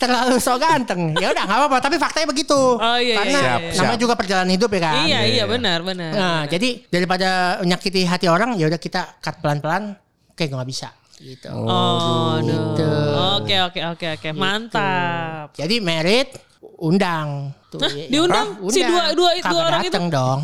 Terlalu 0.00 0.40
so 0.40 0.56
ganteng. 0.56 1.12
Ya 1.20 1.28
udah 1.28 1.44
nggak 1.44 1.58
apa-apa, 1.60 1.76
tapi 1.84 2.00
faktanya 2.00 2.32
begitu. 2.32 2.56
Oh, 2.56 2.96
iya, 2.96 3.20
Karena 3.20 3.38
iya, 3.38 3.52
iya. 3.68 3.76
namanya 3.76 4.00
juga 4.00 4.14
perjalanan 4.16 4.48
hidup 4.50 4.70
ya 4.72 4.80
kan. 4.80 5.04
Iya, 5.04 5.20
iya 5.28 5.44
benar, 5.44 5.84
benar. 5.84 6.10
Nah, 6.16 6.40
jadi 6.48 6.88
daripada 6.88 7.60
menyakiti 7.60 8.08
hati 8.08 8.24
orang, 8.24 8.56
ya 8.56 8.72
udah 8.72 8.80
kita 8.80 9.20
cut 9.20 9.38
pelan-pelan. 9.44 9.94
Kayak 10.32 10.56
nggak 10.56 10.70
bisa 10.72 10.88
gitu. 11.20 11.48
Oh, 11.52 12.36
aduh. 12.36 12.48
Gitu. 12.72 12.90
Oke, 13.36 13.56
oke, 13.62 13.80
oke, 13.92 14.06
oke. 14.16 14.28
Mantap. 14.32 15.52
Jadi 15.52 15.76
merit 15.78 16.32
undang. 16.76 17.52
Tuh, 17.70 17.78
Hah, 17.78 17.86
ya- 17.88 18.08
diundang? 18.10 18.48
Hah? 18.58 18.66
Si 18.68 18.80
dua- 18.82 19.14
dua- 19.14 19.30
dua 19.30 19.44
Kagak 19.46 19.62
orang 19.62 19.80
itu? 19.80 19.88
dateng 19.88 20.06
dong. 20.10 20.38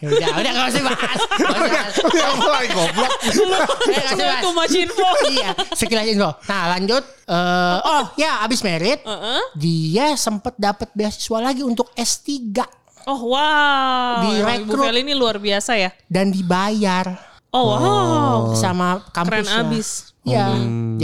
Ya 0.00 0.08
udah, 0.08 0.30
udah 0.40 0.50
nggak 0.52 0.68
usah 0.70 0.82
bahas. 0.82 1.20
Bahas. 1.36 1.92
Mulai 2.34 2.66
goblok. 2.70 3.12
Nggak 3.20 4.06
usah 4.08 4.16
bahas. 4.16 4.40
Too 4.40 4.52
much 4.52 4.74
info. 4.74 5.08
iya, 5.28 5.50
sekilas 5.70 6.06
info. 6.08 6.30
Nah, 6.42 6.62
lanjut. 6.72 7.04
Eh, 7.22 7.78
oh, 7.84 8.02
ya 8.14 8.40
abis 8.40 8.62
merit, 8.62 9.02
Heeh. 9.02 9.42
dia 9.52 10.16
sempet 10.16 10.56
dapat 10.56 10.88
beasiswa 10.92 11.38
lagi 11.42 11.60
untuk 11.60 11.92
S3 11.92 12.62
Oh, 13.02 13.34
wow. 13.34 14.22
Ibu 14.22 14.30
Direkrut. 14.32 14.86
Feli 14.86 15.02
ini 15.02 15.12
luar 15.12 15.36
biasa 15.36 15.74
ya. 15.74 15.90
dan 16.06 16.30
dibayar 16.30 17.18
Oh, 17.50 17.68
wow. 17.68 18.54
sama 18.54 19.02
Keren 19.10 19.42
kampusnya. 19.44 20.11
Abis. 20.22 20.32
Ya, 20.32 20.46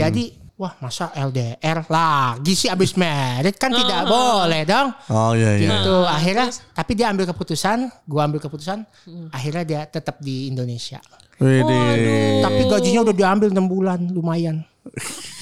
jadi 0.07 0.23
wah 0.59 0.75
masa 0.83 1.07
LDR 1.15 1.87
lagi 1.87 2.51
sih 2.51 2.67
abis 2.67 2.99
merit 2.99 3.55
kan 3.55 3.71
tidak 3.71 4.03
boleh 4.11 4.67
dong. 4.67 4.91
Oh 5.07 5.31
iya 5.31 5.55
iya. 5.55 5.71
Gitu. 5.71 5.95
Akhirnya 6.03 6.47
tapi 6.75 6.91
dia 6.99 7.07
ambil 7.07 7.25
keputusan, 7.31 7.87
gua 8.03 8.27
ambil 8.27 8.43
keputusan, 8.43 8.83
akhirnya 9.31 9.63
dia 9.63 9.81
tetap 9.87 10.19
di 10.19 10.51
Indonesia. 10.51 10.99
Wede. 11.39 12.43
Tapi 12.43 12.61
gajinya 12.67 13.07
udah 13.07 13.15
diambil 13.15 13.47
6 13.55 13.71
bulan, 13.71 13.99
lumayan. 14.11 14.67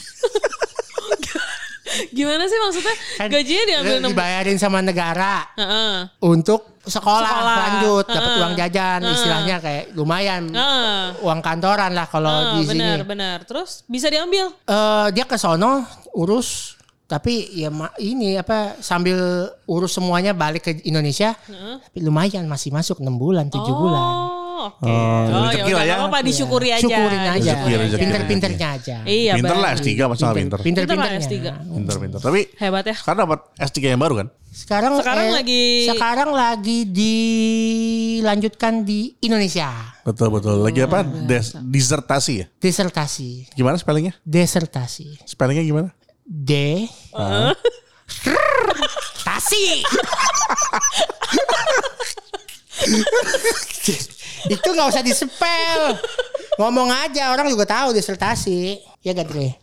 Gimana 2.09 2.43
sih 2.43 2.59
maksudnya? 2.59 2.95
Kan 3.15 3.27
Gajinya 3.29 3.63
diambil 3.65 3.93
enam 3.97 4.09
dibayarin 4.11 4.57
sama 4.57 4.79
negara 4.79 5.45
Heeh. 5.53 6.07
untuk 6.19 6.79
sekolah, 6.81 7.27
Sekolah. 7.27 7.55
lanjut, 7.59 8.05
dapat 8.05 8.23
Heeh. 8.25 8.41
uang 8.41 8.53
jajan, 8.55 8.99
istilahnya 9.03 9.55
kayak 9.57 9.83
lumayan. 9.91 10.43
Heeh. 10.47 11.19
Uang 11.19 11.39
kantoran 11.39 11.91
lah 11.91 12.05
kalau 12.05 12.31
Ah, 12.31 12.53
di 12.53 12.63
sini. 12.63 12.79
benar, 12.79 12.99
benar. 13.03 13.37
Terus 13.43 13.83
bisa 13.85 14.07
diambil. 14.07 14.51
Eh, 14.63 15.07
dia 15.11 15.23
ke 15.23 15.35
sono 15.35 15.83
urus 16.13 16.75
tapi 17.07 17.39
ya 17.55 17.71
ini 17.97 18.35
apa 18.35 18.75
sambil 18.77 19.15
urus 19.63 19.95
semuanya 19.95 20.35
balik 20.35 20.67
ke 20.67 20.83
Indonesia 20.83 21.39
tapi 21.79 22.03
lumayan 22.03 22.43
masih 22.43 22.67
masuk 22.69 22.99
6 22.99 23.15
bulan 23.15 23.47
7 23.47 23.63
bulan 23.63 24.11
Oh, 24.69 24.77
oke. 24.77 24.87
Oh, 24.87 25.21
ya 25.27 25.33
rezeki 25.47 25.63
udah 25.63 25.71
lah 25.71 25.81
ya. 25.81 25.87
nggak 25.87 25.99
apa-apa 25.99 26.19
disyukuri 26.21 26.69
aja. 26.69 26.81
Syukurin 26.83 27.21
aja. 27.23 27.53
Rezeki. 27.57 27.97
Pinter-pinternya 27.97 28.67
aja. 28.73 28.95
Iya, 29.03 29.33
pinter 29.35 29.55
lah 29.55 29.71
baik. 29.71 29.79
S3 29.79 29.89
masa 30.03 30.23
nggak 30.23 30.37
pinter. 30.37 30.59
Pinter 30.59 30.83
lah 30.83 30.87
Pinter-pinternya. 30.87 31.21
S3. 31.21 31.35
Pinter-pinter. 31.73 32.19
Tapi 32.19 32.39
Hebat 32.55 32.85
ya. 32.85 32.95
kan 32.97 33.15
dapat 33.15 33.39
S3 33.57 33.77
yang 33.87 33.99
baru 33.99 34.15
kan? 34.19 34.27
Sekarang 34.47 34.97
Sekarang 34.97 35.27
eh, 35.29 35.33
lagi- 35.37 35.85
sekarang 35.85 36.29
lagi 36.33 36.79
dilanjutkan 36.89 38.81
di 38.81 39.13
Indonesia. 39.21 39.69
Betul 40.01 40.33
betul. 40.33 40.57
Lagi 40.59 40.81
apa? 40.81 41.05
Oh, 41.05 41.23
Des, 41.23 41.53
disertasi 41.53 42.33
ya? 42.41 42.45
Disertasi. 42.57 43.53
Gimana 43.53 43.77
spellingnya? 43.77 44.17
Desertasi. 44.25 45.21
Spellingnya 45.23 45.61
gimana? 45.61 45.93
D 46.25 46.89
Tasi. 49.21 49.83
Nggak 54.77 54.89
usah 54.93 55.01
disepel. 55.01 55.81
Ngomong 56.61 56.89
aja 56.89 57.33
orang 57.33 57.49
juga 57.49 57.65
tahu 57.65 57.97
disertasi. 57.97 58.77
Ya 59.01 59.13
gak 59.13 59.29
Dre? 59.29 59.55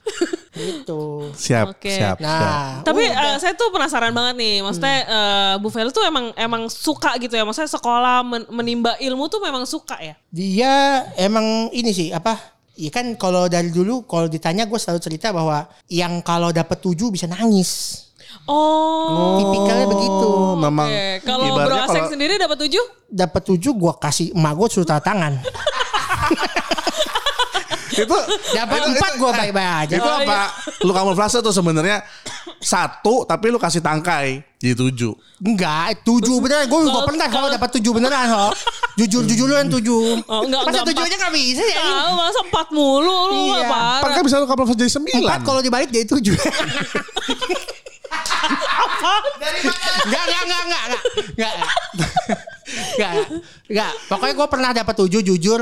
Gitu. 0.55 1.35
Siap, 1.35 1.75
Oke. 1.75 1.91
siap, 1.91 2.17
siap. 2.17 2.23
Nah, 2.23 2.87
Tapi 2.87 3.03
eh, 3.11 3.37
saya 3.43 3.59
tuh 3.59 3.75
penasaran 3.75 4.15
banget 4.15 4.39
nih, 4.39 4.55
maksudnya 4.63 4.99
eh, 5.05 5.55
Bu 5.59 5.69
Feli 5.69 5.91
tuh 5.91 6.07
emang 6.07 6.31
emang 6.39 6.71
suka 6.71 7.19
gitu 7.19 7.35
ya, 7.35 7.43
maksudnya 7.43 7.69
sekolah 7.69 8.23
men- 8.23 8.49
menimba 8.55 8.95
ilmu 9.03 9.27
tuh 9.27 9.43
memang 9.43 9.67
suka 9.67 9.99
ya. 9.99 10.15
dia 10.31 11.03
emang 11.19 11.69
ini 11.75 11.91
sih 11.91 12.09
apa? 12.15 12.39
Iya 12.75 12.91
kan 12.91 13.07
kalau 13.15 13.47
dari 13.47 13.71
dulu 13.71 14.07
kalau 14.07 14.27
ditanya 14.27 14.67
gue 14.67 14.79
selalu 14.79 14.99
cerita 15.03 15.31
bahwa 15.31 15.67
yang 15.91 16.23
kalau 16.23 16.51
dapat 16.51 16.79
tujuh 16.83 17.11
bisa 17.11 17.27
nangis. 17.31 18.03
Oh, 18.45 19.39
Tipikalnya 19.39 19.87
begitu. 19.87 20.31
Memang. 20.59 20.89
oke. 20.89 21.09
Kalau 21.23 21.45
Bro 21.55 21.77
Aseng 21.79 21.97
kalau- 21.99 22.13
sendiri 22.13 22.35
dapat 22.37 22.59
tujuh? 22.61 22.85
Dapat 23.07 23.43
tujuh 23.47 23.73
gue 23.73 23.93
kasih 23.99 24.27
emak 24.33 24.53
gue 24.55 24.67
suruh 24.69 24.85
tanda 24.85 25.01
tangan. 25.01 25.33
itu 27.95 28.17
Dapat 28.51 28.79
itu- 28.81 28.91
empat 28.93 29.11
itu- 29.11 29.19
gue 29.19 29.31
baik-baik 29.33 29.71
aja. 29.81 29.95
Itu 29.97 30.11
apa? 30.11 30.41
Lu 30.83 30.91
kamuflase 30.91 31.39
tuh 31.41 31.53
sebenarnya 31.53 32.03
satu 32.59 33.23
tapi 33.23 33.49
lu 33.49 33.57
kasih 33.57 33.79
tangkai 33.79 34.43
jadi 34.57 34.75
tujuh. 34.75 35.13
Enggak, 35.41 36.01
tujuh 36.03 36.37
beneran. 36.39 36.67
Gue 36.67 36.81
juga 36.83 36.93
Kalau- 36.95 37.07
pernah 37.07 37.27
kalau 37.29 37.49
dapat 37.49 37.69
tujuh 37.73 37.93
beneran 37.93 38.25
kok. 38.27 38.53
Jujur 38.95 39.23
jujur 39.25 39.47
lu 39.47 39.55
yang 39.55 39.71
tujuh. 39.71 40.21
Oh, 40.25 40.43
enggak, 40.43 40.61
Masa 40.65 40.71
enggak, 40.75 40.85
tujuh 40.89 41.01
empat. 41.01 41.11
aja 41.11 41.17
nggak 41.19 41.35
bisa 41.35 41.63
ya? 41.65 41.81
Tahu 41.83 42.13
masa 42.15 42.41
empat 42.43 42.67
mulu 42.71 43.17
lu 43.31 43.37
Iya. 43.49 43.69
Empat 43.69 44.11
kan 44.11 44.23
bisa 44.23 44.37
lu 44.37 44.47
kamuflase 44.47 44.79
jadi 44.79 44.93
sembilan. 44.93 45.23
Empat 45.23 45.41
kalau 45.43 45.61
dibalik 45.61 45.89
jadi 45.89 46.05
tujuh. 46.05 46.35
Enggak, 49.05 50.25
enggak, 50.25 50.43
enggak, 50.45 50.63
enggak, 50.65 50.83
enggak, 50.85 50.93
enggak, 51.35 51.53
enggak, 52.95 53.13
enggak. 53.69 53.91
Pokoknya 54.09 54.35
gue 54.35 54.49
pernah 54.49 54.71
dapat 54.73 54.95
tujuh 55.05 55.21
jujur. 55.21 55.61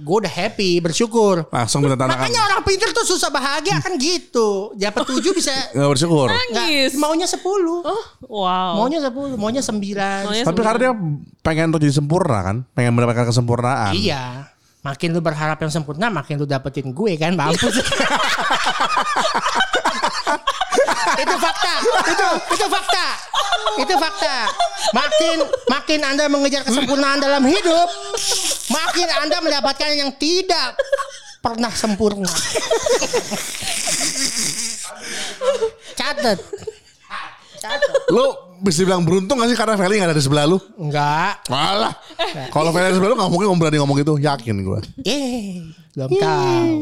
Gue 0.00 0.16
udah 0.24 0.32
happy, 0.32 0.80
bersyukur. 0.80 1.44
langsung 1.52 1.84
minta 1.84 1.96
tanda 1.96 2.16
Makanya 2.16 2.40
orang 2.48 2.60
pinter 2.64 2.88
tuh 2.90 3.04
susah 3.04 3.28
bahagia 3.28 3.78
kan 3.80 3.96
gitu. 4.00 4.72
Dapat 4.72 5.02
tujuh 5.04 5.32
bisa 5.36 5.52
Nggak 5.76 5.88
bersyukur. 5.92 6.28
enggak, 6.32 6.68
Nangis. 6.68 6.92
maunya 6.96 7.28
sepuluh. 7.28 7.84
Oh, 7.84 8.02
wow. 8.28 8.80
Maunya 8.80 9.04
sepuluh, 9.04 9.36
maunya 9.36 9.60
sembilan. 9.60 10.20
Maunya 10.28 10.44
Tapi 10.44 10.60
karena 10.60 10.78
dia 10.80 10.92
pengen 11.44 11.72
untuk 11.72 11.82
jadi 11.84 11.94
sempurna 11.94 12.38
kan, 12.40 12.56
pengen 12.72 12.92
mendapatkan 12.96 13.28
kesempurnaan. 13.28 13.92
Iya. 13.92 14.51
Makin 14.82 15.14
lu 15.14 15.22
berharap 15.22 15.62
yang 15.62 15.70
sempurna, 15.70 16.10
makin 16.10 16.42
lu 16.42 16.46
dapetin 16.46 16.90
gue 16.90 17.14
kan, 17.14 17.38
mampus. 17.38 17.70
itu 21.22 21.34
fakta. 21.38 21.74
Itu 22.10 22.28
itu 22.50 22.66
fakta. 22.66 23.06
Itu 23.78 23.94
fakta. 23.94 24.50
Makin 24.90 25.36
makin 25.70 26.00
Anda 26.02 26.26
mengejar 26.26 26.66
kesempurnaan 26.66 27.22
dalam 27.22 27.46
hidup, 27.46 27.88
makin 28.74 29.06
Anda 29.22 29.38
mendapatkan 29.38 29.94
yang 29.94 30.18
tidak 30.18 30.74
pernah 31.38 31.70
sempurna. 31.70 32.34
Catat. 35.94 36.38
Catat. 37.62 37.90
Lu 38.10 38.51
bisa 38.62 38.86
bilang 38.86 39.02
beruntung 39.02 39.42
gak 39.42 39.50
sih 39.50 39.58
karena 39.58 39.74
Feli 39.74 39.98
gak 39.98 40.14
ada 40.14 40.16
di 40.16 40.24
sebelah 40.24 40.44
lu? 40.46 40.58
Enggak. 40.78 41.42
Malah. 41.50 41.92
Kalau 42.54 42.70
Feli 42.70 42.86
ada 42.86 42.92
di 42.94 42.98
sebelah 43.02 43.10
lu 43.12 43.16
gak 43.18 43.30
mungkin 43.30 43.46
kamu 43.50 43.58
berani 43.58 43.78
ngomong 43.82 43.98
itu. 44.00 44.14
Yakin 44.22 44.54
gue. 44.62 44.78
Eh, 45.02 45.66
belum 45.92 46.10
tahu. 46.16 46.72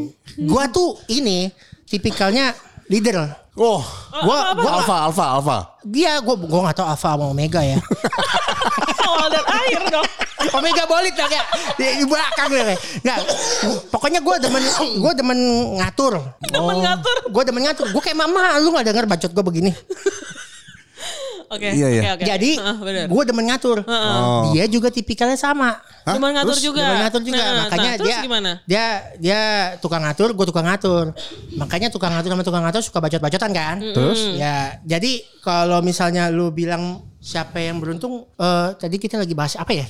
Gua 0.47 0.63
tuh 0.71 0.95
ini 1.09 1.49
tipikalnya 1.89 2.55
leader. 2.87 3.27
Oh. 3.59 3.83
Gua 4.23 4.55
gua 4.55 4.71
Alfa, 4.79 4.95
alfa, 5.11 5.25
alfa. 5.41 5.57
dia 5.83 6.23
gua 6.23 6.39
gua 6.39 6.71
nggak 6.71 6.77
tahu 6.79 6.87
alpha 6.87 7.09
sama 7.19 7.25
omega 7.27 7.59
ya. 7.59 7.75
Awal 9.11 9.27
dan 9.27 9.43
akhir 9.43 9.81
dong. 9.91 10.07
omega 10.55 10.83
bolit 10.87 11.13
lah 11.19 11.27
kayak 11.27 11.47
di, 11.75 11.85
di 11.99 12.05
belakang 12.07 12.47
deh. 12.47 12.79
Enggak. 13.03 13.19
Pokoknya 13.91 14.23
gua 14.23 14.39
demen 14.39 14.63
gua 15.03 15.11
demen 15.11 15.39
ngatur. 15.83 16.13
Demen 16.47 16.77
ngatur. 16.79 17.17
Gua 17.27 17.43
demen 17.43 17.61
ngatur. 17.67 17.85
Gua 17.91 17.99
kayak 17.99 18.15
mama, 18.15 18.55
lu 18.63 18.71
nggak 18.71 18.87
denger 18.87 19.05
bacot 19.11 19.31
gua 19.35 19.43
begini. 19.43 19.75
Oke. 21.51 21.67
Iya, 21.67 21.87
iya. 21.91 22.01
oke, 22.01 22.09
oke. 22.15 22.23
Jadi 22.23 22.51
bener. 22.55 23.05
gua 23.11 23.23
demen 23.27 23.45
ngatur. 23.51 23.83
Oh. 23.83 24.55
Dia 24.55 24.71
juga 24.71 24.87
tipikalnya 24.87 25.35
sama. 25.35 25.83
Hah? 26.07 26.15
Cuman 26.15 26.31
ngatur 26.31 26.55
Terus? 26.55 26.63
juga. 26.63 26.83
Demen 26.87 26.99
ngatur 27.03 27.21
juga. 27.27 27.43
Nah, 27.43 27.55
Makanya 27.67 27.89
nah, 27.91 27.97
terus 27.99 28.07
dia 28.07 28.19
gimana? 28.23 28.51
dia 28.63 28.85
dia 29.19 29.39
tukang 29.83 29.99
ngatur, 29.99 30.31
gue 30.31 30.45
tukang 30.47 30.63
ngatur. 30.63 31.11
Makanya 31.59 31.87
tukang 31.91 32.15
ngatur 32.15 32.31
sama 32.31 32.43
tukang 32.47 32.63
ngatur 32.63 32.81
suka 32.81 33.03
bacot-bacotan 33.03 33.51
kan. 33.51 33.75
Terus? 33.83 34.31
Ya, 34.39 34.79
jadi 34.87 35.27
kalau 35.43 35.83
misalnya 35.83 36.31
lu 36.31 36.55
bilang 36.55 37.03
siapa 37.19 37.59
yang 37.59 37.83
beruntung, 37.83 38.31
eh 38.39 38.69
tadi 38.79 38.95
kita 38.95 39.19
lagi 39.19 39.35
bahas 39.35 39.59
apa 39.59 39.75
ya? 39.75 39.83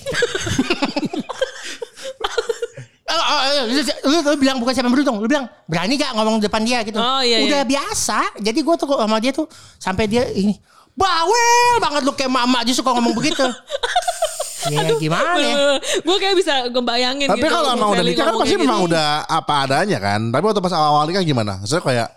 Oh, 3.11 3.19
oh, 3.19 3.39
oh, 3.43 3.63
lu, 3.67 3.81
lu, 3.83 4.17
lu 4.23 4.37
bilang 4.39 4.55
bukan 4.55 4.71
siapa 4.71 4.87
yang 4.87 4.95
beruntung, 4.95 5.19
lu 5.19 5.27
bilang 5.27 5.43
berani 5.67 5.99
gak 5.99 6.15
ngomong 6.15 6.39
depan 6.39 6.63
dia 6.63 6.79
gitu. 6.87 6.95
Oh, 6.95 7.19
iya, 7.19 7.43
Udah 7.43 7.61
iya. 7.61 7.67
biasa. 7.67 8.39
Jadi 8.39 8.59
gue 8.63 8.75
tuh 8.79 8.87
sama 8.87 9.19
dia 9.19 9.35
tuh 9.35 9.51
sampai 9.75 10.07
dia 10.07 10.23
ini 10.31 10.55
bawel 10.95 11.79
banget 11.79 12.01
lu 12.03 12.13
kayak 12.13 12.31
mama 12.31 12.62
aja 12.62 12.71
suka 12.75 12.91
ngomong 12.95 13.15
begitu. 13.15 13.43
ya 14.74 14.86
gimana 14.93 15.41
ya? 15.41 15.55
Gue 16.05 16.17
kayak 16.21 16.36
bisa 16.38 16.53
ngebayangin 16.69 17.25
Tapi 17.25 17.41
gitu. 17.41 17.50
kalau 17.50 17.69
emang 17.74 17.89
udah 17.98 18.05
nikah 18.05 18.25
kan 18.29 18.36
pasti 18.38 18.53
kayak 18.53 18.65
memang 18.67 18.81
udah 18.86 19.07
apa 19.25 19.53
adanya 19.65 19.98
kan. 19.98 20.29
Tapi 20.29 20.43
waktu 20.45 20.62
pas 20.62 20.74
awal-awal 20.75 21.05
nikah 21.10 21.24
gimana? 21.25 21.53
Maksudnya 21.57 21.81
kayak 21.83 22.10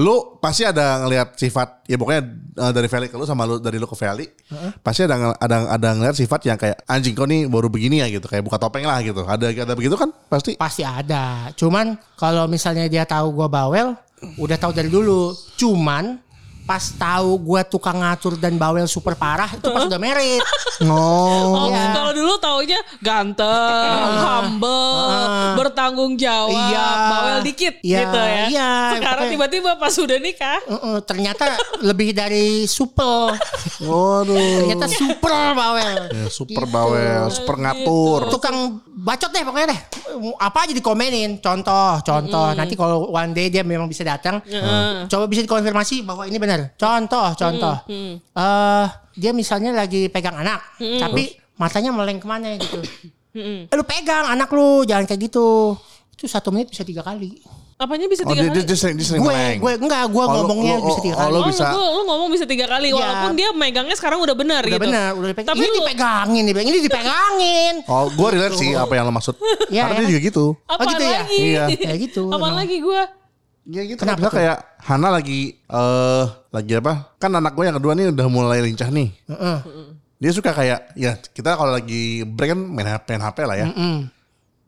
lu 0.00 0.40
pasti 0.40 0.64
ada 0.64 1.04
ngelihat 1.04 1.36
sifat 1.36 1.84
ya 1.84 2.00
pokoknya 2.00 2.22
eh, 2.64 2.72
dari 2.72 2.88
Feli 2.88 3.12
ke 3.12 3.16
lu 3.20 3.28
sama 3.28 3.44
lu 3.44 3.60
dari 3.60 3.76
lu 3.76 3.84
ke 3.84 3.92
Feli 3.92 4.24
pasti 4.80 5.04
ada 5.04 5.36
ada 5.36 5.68
ada 5.68 5.88
ngelihat 5.92 6.16
sifat 6.16 6.48
yang 6.48 6.56
kayak 6.56 6.80
anjing 6.88 7.12
kau 7.12 7.28
nih 7.28 7.44
baru 7.44 7.68
begini 7.68 8.00
ya 8.00 8.08
gitu 8.08 8.24
kayak 8.24 8.40
buka 8.40 8.56
topeng 8.56 8.88
lah 8.88 9.04
gitu 9.04 9.20
ada 9.28 9.52
ada 9.52 9.76
begitu 9.76 9.92
kan 10.00 10.08
pasti 10.32 10.56
Pasti 10.56 10.80
ada. 10.80 11.52
Cuman 11.52 12.00
kalau 12.16 12.48
misalnya 12.48 12.88
dia 12.88 13.04
tahu 13.04 13.36
gua 13.36 13.52
bawel, 13.52 13.92
udah 14.40 14.56
tahu 14.56 14.72
dari 14.72 14.88
dulu. 14.88 15.36
Cuman 15.60 16.16
pas 16.62 16.82
tahu 16.90 17.36
gua 17.38 17.62
tukang 17.62 17.98
ngatur 17.98 18.34
dan 18.34 18.54
bawel 18.54 18.86
super 18.86 19.12
parah 19.12 19.50
itu 19.50 19.66
pas 19.66 19.82
udah 19.82 19.98
merit. 19.98 20.42
oh 20.84 21.44
Oh, 21.52 21.68
Iya. 21.68 21.90
kalau 21.92 22.12
dulu 22.12 22.32
taunya 22.38 22.80
ganteng, 22.98 23.98
humble, 24.16 25.18
bertanggung 25.56 26.14
jawab, 26.14 26.52
Iya. 26.52 26.88
bawel 27.08 27.38
dikit 27.42 27.74
Iya, 27.80 27.98
gitu 28.00 28.18
ya. 28.18 28.44
iya, 28.48 28.70
Sekarang 28.94 29.26
tiba-tiba 29.28 29.70
pas 29.74 29.92
udah 29.92 30.18
nikah, 30.18 30.58
Heeh, 30.62 30.96
ternyata 31.02 31.44
lebih 31.80 32.12
dari 32.12 32.64
supel. 32.64 33.34
waduh 33.80 34.62
Ternyata 34.62 34.86
super 34.88 35.32
bawel. 35.52 35.98
Ya, 36.08 36.26
super 36.28 36.62
Gitu. 36.62 36.72
bawel 36.72 37.22
super 37.28 37.56
ngatur 37.58 38.20
Tukang 38.28 38.56
bacot 38.86 39.28
deh 39.28 39.42
pokoknya 39.42 39.68
deh. 39.68 39.80
Apa 40.38 40.64
aja 40.64 40.72
dikomenin. 40.72 41.38
Contoh, 41.38 41.98
contoh. 42.00 42.48
Nanti 42.52 42.74
kalau 42.74 43.08
one 43.08 43.32
day 43.32 43.48
dia 43.48 43.62
memang 43.62 43.86
bisa 43.86 44.02
datang, 44.02 44.38
coba 45.06 45.24
bisa 45.26 45.42
dikonfirmasi 45.42 46.02
bahwa 46.02 46.24
ini 46.24 46.36
benar. 46.36 46.51
Contoh, 46.74 47.26
contoh. 47.32 47.76
Eh 47.86 48.86
dia 49.14 49.30
misalnya 49.30 49.70
lagi 49.72 50.08
pegang 50.08 50.34
anak, 50.34 50.60
tapi 50.78 51.28
matanya 51.54 51.90
meleng 51.90 52.16
ke 52.16 52.26
mana 52.26 52.56
gitu. 52.56 52.80
Eh, 53.32 53.72
lu 53.72 53.80
pegang 53.82 54.28
anak 54.28 54.52
lu, 54.52 54.84
jangan 54.84 55.08
kayak 55.08 55.24
gitu. 55.24 55.72
Itu 56.12 56.24
satu 56.26 56.52
menit 56.52 56.68
bisa 56.68 56.82
tiga 56.82 57.00
kali. 57.00 57.40
apanya 57.74 58.06
bisa 58.06 58.22
oh 58.22 58.30
tiga 58.30 58.44
dia, 58.44 58.50
kali? 58.52 58.54
dia, 58.54 58.64
dia 58.64 58.76
sering 58.76 58.94
dia 58.94 59.02
sering 59.02 59.18
Gue, 59.18 59.32
meleng. 59.32 59.58
gue 59.58 59.72
enggak, 59.80 60.04
gue 60.06 60.22
Oh, 60.22 60.30
ngomongnya 60.38 60.74
lu- 60.76 60.86
bisa 60.86 61.00
tiga 61.02 61.16
oh, 61.16 61.18
kali. 61.18 61.32
Oh, 61.32 61.44
bisa- 61.44 61.72
lu, 61.72 61.82
lu 61.82 62.02
ngomong 62.04 62.28
bisa 62.30 62.44
tiga 62.46 62.66
kali, 62.68 62.86
Iya. 62.86 62.94
walaupun 62.94 63.30
dia 63.34 63.48
megangnya 63.50 63.96
sekarang 63.96 64.20
udah 64.20 64.36
benar 64.36 64.62
Udah 64.62 64.70
gitu. 64.70 64.84
benar, 64.84 65.08
udah 65.12 65.28
dipegang. 65.32 65.50
Tapi 65.50 65.58
ini 65.58 65.66
lu- 65.66 65.78
dipegangin, 65.80 66.42
dipegangin, 66.44 66.70
ini 66.70 66.80
dipegangin. 66.84 67.74
oh 67.90 68.06
gue 68.06 68.28
relate 68.30 68.54
sih 68.54 68.70
apa 68.70 68.92
yang 68.92 69.04
lo 69.04 69.12
maksud 69.12 69.34
Iya, 69.66 69.82
karena 69.82 69.88
ya 69.88 69.88
dia 69.88 69.98
kan? 69.98 70.04
juga 70.06 70.20
gitu 70.22 70.44
Apa 70.62 70.78
Oh, 70.78 70.86
gitu 70.86 71.02
ya? 71.02 71.10
lagi? 71.16 71.38
Iya. 71.42 71.64
Ya 71.72 71.94
gitu, 71.98 72.22
Apa 72.28 72.46
lagi 72.52 72.76
gue? 72.78 73.00
Ya 73.62 73.82
gitu. 73.86 74.02
Kenapa 74.02 74.26
tuh? 74.26 74.34
kayak 74.42 74.58
Hana 74.82 75.08
lagi 75.14 75.54
eh 75.54 76.24
lagi 76.50 76.72
apa? 76.82 77.14
Kan 77.22 77.30
anak 77.38 77.54
gue 77.54 77.64
yang 77.70 77.76
kedua 77.78 77.92
nih 77.94 78.10
udah 78.10 78.26
mulai 78.26 78.58
lincah 78.58 78.90
nih. 78.90 79.08
Heeh. 79.30 79.58
Dia 80.22 80.30
suka 80.34 80.50
kayak 80.54 80.94
ya 80.98 81.14
kita 81.18 81.54
kalau 81.54 81.74
lagi 81.74 82.26
break 82.26 82.54
kan 82.54 82.60
main 82.60 82.88
HP, 82.90 83.06
main 83.14 83.24
HP 83.26 83.38
lah 83.46 83.56
ya. 83.58 83.66
Mm. 83.70 84.10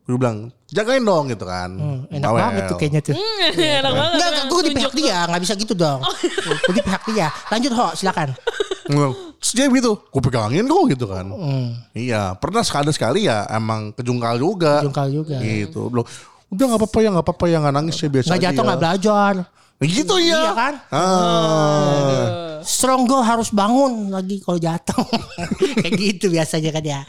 Gue 0.05 0.17
bilang 0.21 0.53
jagain 0.69 1.01
dong 1.01 1.25
gitu 1.33 1.49
kan. 1.49 1.69
Hmm, 1.73 1.99
enak 2.13 2.29
Bawel. 2.29 2.39
banget 2.39 2.63
tuh 2.69 2.77
kayaknya 2.77 3.01
tuh. 3.01 3.15
Enak 3.81 3.89
banget. 3.89 4.15
Enggak, 4.21 4.31
gue 4.45 4.61
di 4.61 4.71
pihak 4.77 4.93
dia, 4.93 5.17
nggak 5.25 5.41
bisa 5.41 5.53
gitu 5.57 5.73
dong. 5.73 5.99
Gue 6.45 6.73
di 6.77 6.83
pihak 6.85 7.03
dia. 7.09 7.27
Lanjut 7.49 7.71
ho, 7.73 7.87
silakan. 7.97 8.29
Terus 9.41 9.51
dia 9.57 9.65
gitu, 9.65 9.97
gue 9.97 10.21
pegangin 10.21 10.69
kok 10.69 10.83
gitu 10.93 11.05
kan. 11.09 11.25
Hmm. 11.25 11.73
Iya, 11.97 12.37
pernah 12.37 12.61
sekali 12.61 12.93
sekali 12.93 13.25
ya 13.25 13.49
emang 13.49 13.97
kejungkal 13.97 14.37
juga. 14.37 14.85
Kejungkal 14.85 15.07
juga. 15.09 15.35
Gitu. 15.41 15.89
Loh, 15.89 16.05
udah 16.49 16.65
nggak 16.69 16.81
apa-apa 16.81 16.99
ya, 16.99 17.09
nggak 17.11 17.25
apa-apa 17.25 17.45
ya, 17.47 17.57
nggak 17.59 17.75
nangis 17.75 17.95
ya 17.97 18.09
biasa 18.09 18.27
Nggak 18.29 18.41
jatuh 18.43 18.61
ya. 18.61 18.67
nggak 18.67 18.81
belajar. 18.81 19.33
Gitu 19.75 20.15
ya. 20.23 20.39
Iya 20.39 20.51
kan? 20.55 20.73
Ah. 20.89 22.63
Strong 22.63 23.05
girl 23.05 23.21
harus 23.21 23.51
bangun 23.51 24.07
lagi 24.07 24.39
kalau 24.39 24.55
jatuh. 24.57 25.03
Kayak 25.83 25.93
gitu 25.99 26.25
biasanya 26.31 26.71
kan 26.71 26.83
ya. 26.83 27.01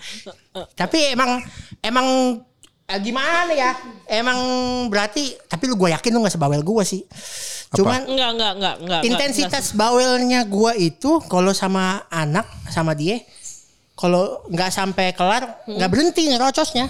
Tapi 0.74 1.14
emang 1.14 1.40
emang 1.80 2.06
eh, 2.84 2.98
gimana 3.00 3.54
ya? 3.54 3.72
Emang 4.04 4.36
berarti 4.90 5.38
tapi 5.46 5.70
lu 5.70 5.78
gue 5.78 5.94
yakin 5.94 6.10
lu 6.10 6.26
gak 6.26 6.34
sebawel 6.34 6.60
gue 6.60 6.82
sih. 6.84 7.02
Cuman 7.72 8.02
Enggak, 8.04 8.30
enggak, 8.34 8.52
enggak, 8.58 8.74
enggak. 8.82 9.00
intensitas 9.06 9.72
bawelnya 9.72 10.42
gue 10.44 10.72
itu 10.82 11.18
kalau 11.26 11.50
sama 11.50 12.04
anak 12.10 12.46
sama 12.68 12.94
dia 12.94 13.22
kalau 13.96 14.44
nggak 14.46 14.70
sampai 14.70 15.16
kelar 15.16 15.64
nggak 15.64 15.88
berhenti 15.88 16.28
ngerocosnya. 16.28 16.86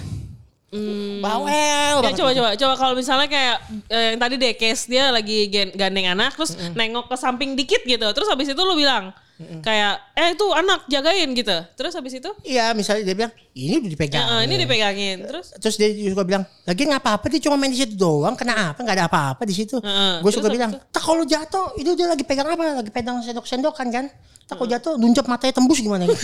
Bawel. 1.17 1.95
Ya 2.03 2.11
coba 2.11 2.31
coba 2.35 2.49
coba 2.53 2.73
kalau 2.75 2.93
misalnya 2.93 3.27
kayak 3.27 3.57
eh, 3.87 4.03
yang 4.11 4.19
tadi 4.19 4.35
deh 4.35 4.53
case 4.53 4.85
dia 4.85 5.09
lagi 5.09 5.47
gandeng 5.73 6.11
anak 6.11 6.35
terus 6.35 6.53
nengok 6.75 7.07
ke 7.07 7.15
samping 7.15 7.55
dikit 7.55 7.81
gitu 7.81 8.03
terus 8.11 8.27
habis 8.27 8.51
itu 8.51 8.59
lu 8.59 8.75
bilang 8.75 9.15
kayak 9.37 10.01
eh 10.11 10.33
itu 10.33 10.45
anak 10.49 10.89
jagain 10.89 11.29
gitu 11.31 11.53
terus 11.77 11.93
habis 11.93 12.09
itu 12.11 12.25
Iya 12.41 12.73
misalnya 12.73 13.05
dia 13.05 13.15
bilang 13.15 13.33
ini 13.53 13.73
udah 13.77 13.91
dipegang. 13.93 14.25
"Eh, 14.27 14.41
ini 14.43 14.55
dipegangin 14.57 15.17
terus 15.23 15.53
Terus 15.55 15.75
dia 15.77 15.89
juga 15.93 16.25
bilang, 16.25 16.43
lagi 16.65 16.81
nggak 16.83 17.01
apa-apa 17.01 17.25
dia 17.29 17.39
cuma 17.39 17.55
main 17.55 17.69
di 17.69 17.77
situ 17.77 17.93
doang, 17.93 18.33
kenapa? 18.33 18.81
Nggak 18.81 18.97
ada 18.97 19.05
apa-apa 19.05 19.45
di 19.45 19.53
situ. 19.53 19.77
Heeh. 19.77 20.21
Gue 20.21 20.31
suka 20.33 20.49
bilang, 20.49 20.73
tak 20.89 20.99
kalau 20.99 21.21
jatuh 21.21 21.73
itu 21.77 21.93
dia 21.93 22.09
lagi 22.09 22.21
pegang 22.21 22.49
apa? 22.49 22.81
Lagi 22.81 22.89
pegang 22.89 23.21
sendok-sendokan 23.21 23.87
kan? 23.93 24.05
Tak 24.47 24.55
kalau 24.55 24.71
jatuh, 24.71 24.95
nuncap 24.95 25.27
matanya 25.27 25.59
tembus 25.59 25.83
gimana 25.83 26.07
gitu. 26.07 26.23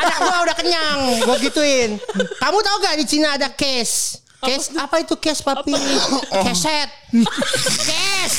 Anak 0.00 0.16
gua 0.16 0.36
udah 0.48 0.56
kenyang, 0.56 1.00
gua 1.28 1.36
gituin. 1.36 2.00
Kamu 2.40 2.58
tahu 2.64 2.76
gak 2.80 2.96
di 2.96 3.04
Cina 3.04 3.36
ada 3.36 3.52
case? 3.52 4.24
Case 4.40 4.72
apa 4.80 5.04
itu 5.04 5.12
case 5.20 5.44
papi? 5.44 5.76
Keset. 6.48 6.88
Case. 7.84 8.36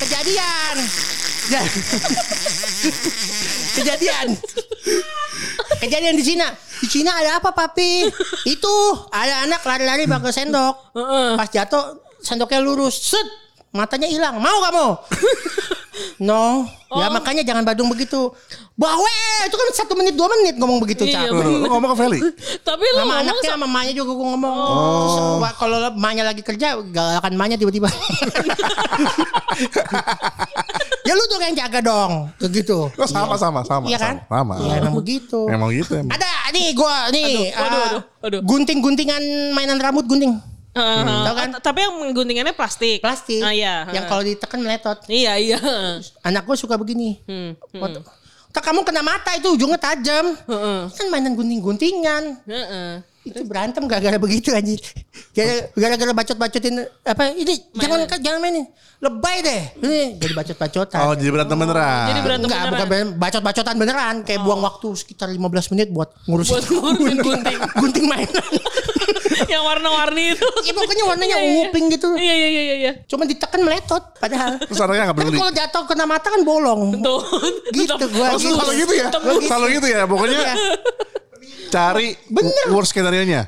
Kejadian. 0.00 0.76
Ya. 1.52 1.60
Kejadian. 3.76 4.26
Kejadian 5.84 6.14
di 6.16 6.24
Cina. 6.24 6.48
Di 6.80 6.88
Cina 6.88 7.12
ada 7.12 7.44
apa 7.44 7.52
papi? 7.52 8.08
Itu 8.48 8.72
ada 9.12 9.44
anak 9.44 9.64
lari-lari 9.68 10.08
pakai 10.08 10.32
sendok. 10.32 10.96
Pas 11.36 11.48
jatuh 11.52 12.00
sendoknya 12.24 12.60
lurus. 12.64 13.12
Set. 13.12 13.24
Matanya 13.70 14.10
hilang. 14.10 14.36
Mau 14.42 14.58
kamu? 14.66 14.88
No. 16.18 16.66
Ya 16.90 17.06
makanya 17.06 17.46
jangan 17.46 17.62
badung 17.62 17.86
begitu. 17.86 18.34
Bawel. 18.74 19.46
Itu 19.46 19.54
kan 19.54 19.66
satu 19.72 19.92
menit 19.94 20.18
dua 20.18 20.26
menit 20.26 20.58
ngomong 20.58 20.82
begitu. 20.82 21.06
Iya, 21.06 21.30
Cak. 21.30 21.38
Lu 21.38 21.70
ngomong 21.70 21.94
ke 21.94 21.96
Feli. 22.02 22.18
tapi 22.60 22.82
lu 22.82 22.98
Sama 22.98 23.06
ngomong 23.06 23.22
anaknya 23.22 23.42
sa- 23.46 23.52
sama 23.54 23.66
mamanya 23.66 23.92
juga 23.94 24.10
gue 24.16 24.26
ngomong. 24.26 24.56
Terus, 24.58 25.14
wah, 25.40 25.52
kalau 25.54 25.76
mamanya 25.94 26.22
lagi 26.26 26.42
kerja, 26.42 26.74
galakan 26.82 27.32
mamanya 27.38 27.56
tiba-tiba. 27.56 27.88
ya 31.06 31.12
lu 31.14 31.24
dong 31.26 31.42
yang 31.42 31.56
jaga 31.56 31.78
dong. 31.80 32.12
Kayak 32.38 32.50
gitu. 32.62 32.78
Oh, 32.90 33.08
sama, 33.08 33.34
sama, 33.38 33.60
sama. 33.64 33.86
Iya 33.86 33.98
kan? 33.98 34.14
Sama. 34.26 34.54
Iya 34.60 34.74
emang 34.82 34.94
begitu. 34.98 35.40
Emang 35.48 35.70
gitu 35.70 35.92
emang. 35.94 36.12
Ada 36.14 36.28
nih 36.50 36.66
gua 36.74 36.96
nih. 37.10 37.24
Aduh, 37.24 37.46
aduh, 37.46 37.54
ah, 37.54 37.86
aduh, 37.86 38.02
aduh. 38.26 38.40
Gunting-guntingan 38.44 39.22
mainan 39.54 39.78
rambut 39.78 40.06
gunting. 40.06 40.34
Tahu 40.70 41.34
kan? 41.34 41.50
Oh, 41.56 41.62
tapi 41.62 41.82
yang 41.82 42.14
guntingannya 42.14 42.54
plastik 42.54 43.02
Plastik. 43.02 43.42
ah, 43.42 43.50
iya 43.50 43.90
Yang 43.90 44.04
kalau 44.06 44.22
ditekan 44.22 44.58
meletot. 44.62 44.98
iya 45.10 45.34
iya 45.34 45.58
Anak 46.22 46.46
gua 46.46 46.54
suka 46.54 46.78
begini. 46.78 47.18
Hmm, 47.26 47.58
hmm. 47.74 48.02
Tak 48.50 48.66
kamu 48.66 48.82
kena 48.82 49.02
mata 49.02 49.30
itu 49.34 49.46
ujungnya 49.54 49.78
tajam. 49.78 50.34
Heeh. 50.34 50.80
Kan 50.90 51.06
mainan 51.06 51.38
gunting-guntingan. 51.38 52.42
Heeh. 52.50 52.90
Itu 53.20 53.36
berantem 53.44 53.84
gara-gara 53.84 54.16
begitu 54.16 54.48
anjir. 54.50 54.80
Gara- 55.30 55.68
Gara-gara 55.72 56.12
bacot-bacotin 56.14 56.74
apa 57.02 57.22
ini 57.30 57.52
jangan 57.74 58.08
jangan 58.10 58.38
mainin. 58.38 58.64
Lebay 58.98 59.36
deh. 59.40 59.62
Ini 59.78 60.00
jadi 60.16 60.32
bacot-bacotan. 60.34 61.00
Oh, 61.02 61.12
jadi 61.12 61.28
berantem 61.30 61.56
beneran. 61.56 62.04
Jadi 62.06 62.20
berantem 62.20 62.46
Enggak, 62.46 62.60
beneran. 62.62 62.80
bukan 62.80 62.88
bacot-bacotan 63.16 63.74
beneran 63.76 64.14
kayak 64.22 64.40
buang 64.40 64.60
waktu 64.60 64.88
sekitar 64.94 65.28
15 65.28 65.40
menit 65.70 65.88
buat 65.88 66.08
ngurusin 66.24 66.52
Buat 66.52 66.64
ngurusin 66.66 67.16
gunting. 67.18 67.58
gunting 67.74 68.04
mainan. 68.12 68.44
yang 69.52 69.62
warna-warni 69.62 70.32
itu 70.32 70.46
Ya 70.62 70.72
pokoknya 70.72 71.04
warnanya 71.06 71.28
Iya, 71.32 71.40
iya. 71.40 71.48
ungu 71.50 71.64
pink 71.70 71.86
gitu. 71.90 72.08
iya 72.14 72.34
iya 72.34 72.48
iya 72.50 72.62
iya 72.78 72.92
Cuma 73.06 73.24
ditekan 73.24 73.60
meletot 73.60 74.04
padahal. 74.16 74.60
Terus 74.68 74.78
anaknya 74.78 75.02
nggak 75.02 75.16
Tapi 75.16 75.24
peduli. 75.24 75.38
kalau 75.38 75.52
jatuh 75.54 75.82
kena 75.86 76.04
mata 76.04 76.28
kan 76.28 76.42
bolong. 76.42 76.80
tuh 76.98 77.20
Gitu 77.70 77.94
gua. 78.10 78.26
Oh, 78.26 78.38
gitu. 78.38 78.52
selalu 78.52 78.72
gitu 78.78 78.92
ya? 78.94 79.06
Tembus. 79.08 79.42
Selalu 79.44 79.66
gitu 79.76 79.86
ya? 79.88 80.00
Pokoknya 80.04 80.38
Iya. 80.40 80.54
Cari 81.70 82.08
Bener. 82.26 82.66
worst 82.68 82.90
skenario-nya. 82.90 83.46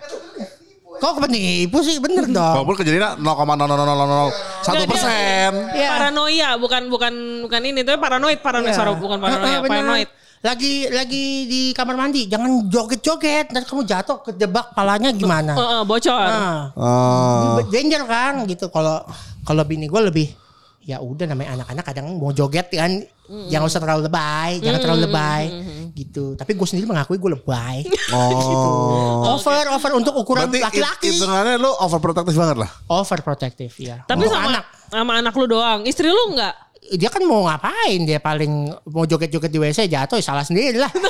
Kok 0.94 1.18
penipu 1.18 1.82
sih 1.82 1.98
bener 1.98 2.30
dong. 2.30 2.62
Walaupun 2.62 2.78
kejadiannya 2.78 3.18
0,00001 3.18 4.86
persen. 4.86 5.50
Iya. 5.74 5.88
paranoia 5.90 6.48
bukan 6.56 6.82
bukan 6.86 7.12
bukan 7.42 7.60
ini 7.60 7.82
tapi 7.82 7.98
paranoid 7.98 8.38
paranoid 8.38 8.70
Iya. 8.70 8.78
sorry, 8.78 8.94
bukan 8.94 9.18
paranoia 9.18 9.58
bener. 9.58 9.82
paranoid 9.82 10.08
Lagi 10.42 10.90
lagi 10.90 11.46
di 11.46 11.62
kamar 11.70 11.94
mandi, 11.94 12.26
jangan 12.26 12.66
joget-joget. 12.66 13.54
Nanti 13.54 13.62
kamu 13.62 13.86
jatuh 13.86 14.26
kejebak 14.26 14.74
palanya 14.74 15.14
gimana? 15.14 15.54
Heeh, 15.54 15.80
bocor 15.86 16.18
Nah, 16.18 16.74
Oh. 16.74 17.62
danger 17.70 18.02
kan 18.02 18.42
gitu. 18.46 18.66
Kalau 18.66 19.06
kalau 19.42 19.62
bini 19.62 19.86
gue 19.86 20.02
lebih 20.02 20.34
ya 20.82 20.98
udah 20.98 21.24
namanya 21.24 21.54
anak-anak 21.54 21.84
kadang 21.84 22.06
mau 22.14 22.30
joget 22.30 22.66
kan 22.68 22.90
jangan 23.48 23.64
usah 23.64 23.80
terlalu 23.80 24.02
lebay, 24.04 24.60
jangan 24.60 24.78
terlalu 24.78 25.00
lebay 25.06 25.42
gitu. 25.92 26.34
Tapi 26.34 26.52
gue 26.52 26.66
sendiri 26.66 26.84
mengakui 26.84 27.16
gue 27.16 27.32
lebay. 27.32 27.86
Oh. 28.12 29.38
over 29.38 29.64
over 29.70 29.90
untuk 29.94 30.12
ukuran 30.12 30.44
Berarti 30.44 30.60
laki-laki. 30.60 31.08
it- 31.08 31.16
hitungannya 31.16 31.56
lu 31.56 31.70
overprotective 31.72 32.34
banget 32.34 32.56
lah. 32.60 32.70
Overprotective 32.86 33.72
ya. 33.74 34.04
tapi 34.04 34.26
Untuk 34.26 34.34
sama 34.34 34.48
anak. 34.52 34.64
sama 34.86 35.12
anak 35.16 35.32
lu 35.32 35.46
doang 35.48 35.80
istri 35.82 36.06
lu 36.06 36.28
enggak 36.28 36.52
dia 36.92 37.08
kan 37.08 37.22
mau 37.22 37.46
ngapain 37.46 38.02
dia 38.02 38.18
paling 38.18 38.68
mau 38.84 39.06
joget-joget 39.06 39.48
di 39.48 39.56
WC 39.56 39.86
jatuh 39.86 40.18
ya 40.18 40.24
salah 40.26 40.42
sendiri 40.42 40.76
lah. 40.76 40.90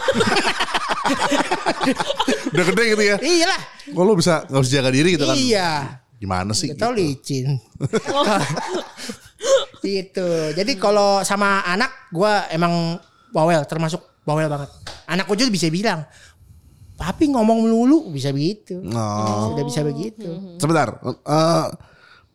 Udah 2.53 2.65
gede 2.65 2.83
gitu 2.89 3.03
ya. 3.03 3.17
iya 3.19 3.47
lah. 3.49 3.61
Kok 3.89 4.03
lu 4.03 4.15
bisa 4.15 4.45
nggak 4.47 4.63
bisa 4.63 4.73
jaga 4.73 4.91
diri 4.93 5.09
gitu 5.11 5.25
kan? 5.25 5.35
Iya. 5.35 5.71
Gimana 6.15 6.53
sih? 6.53 6.71
Kita 6.71 6.87
gitu? 6.87 6.95
licin. 6.95 7.49
gitu. 9.83 10.29
Jadi 10.55 10.79
kalau 10.79 11.21
sama 11.27 11.67
anak 11.67 12.11
gua 12.15 12.47
emang 12.49 12.99
bawel 13.35 13.65
termasuk 13.67 14.01
bawel 14.23 14.47
banget. 14.47 14.71
Anak 15.11 15.27
gue 15.27 15.37
juga 15.45 15.51
bisa 15.51 15.67
bilang, 15.69 16.07
"Papi 16.95 17.35
ngomong 17.35 17.67
melulu," 17.67 18.09
bisa 18.15 18.31
begitu. 18.31 18.79
Oh. 18.93 19.53
Sudah 19.53 19.65
bisa 19.67 19.81
begitu. 19.83 20.57
Sebentar. 20.63 21.03
eh, 21.03 21.67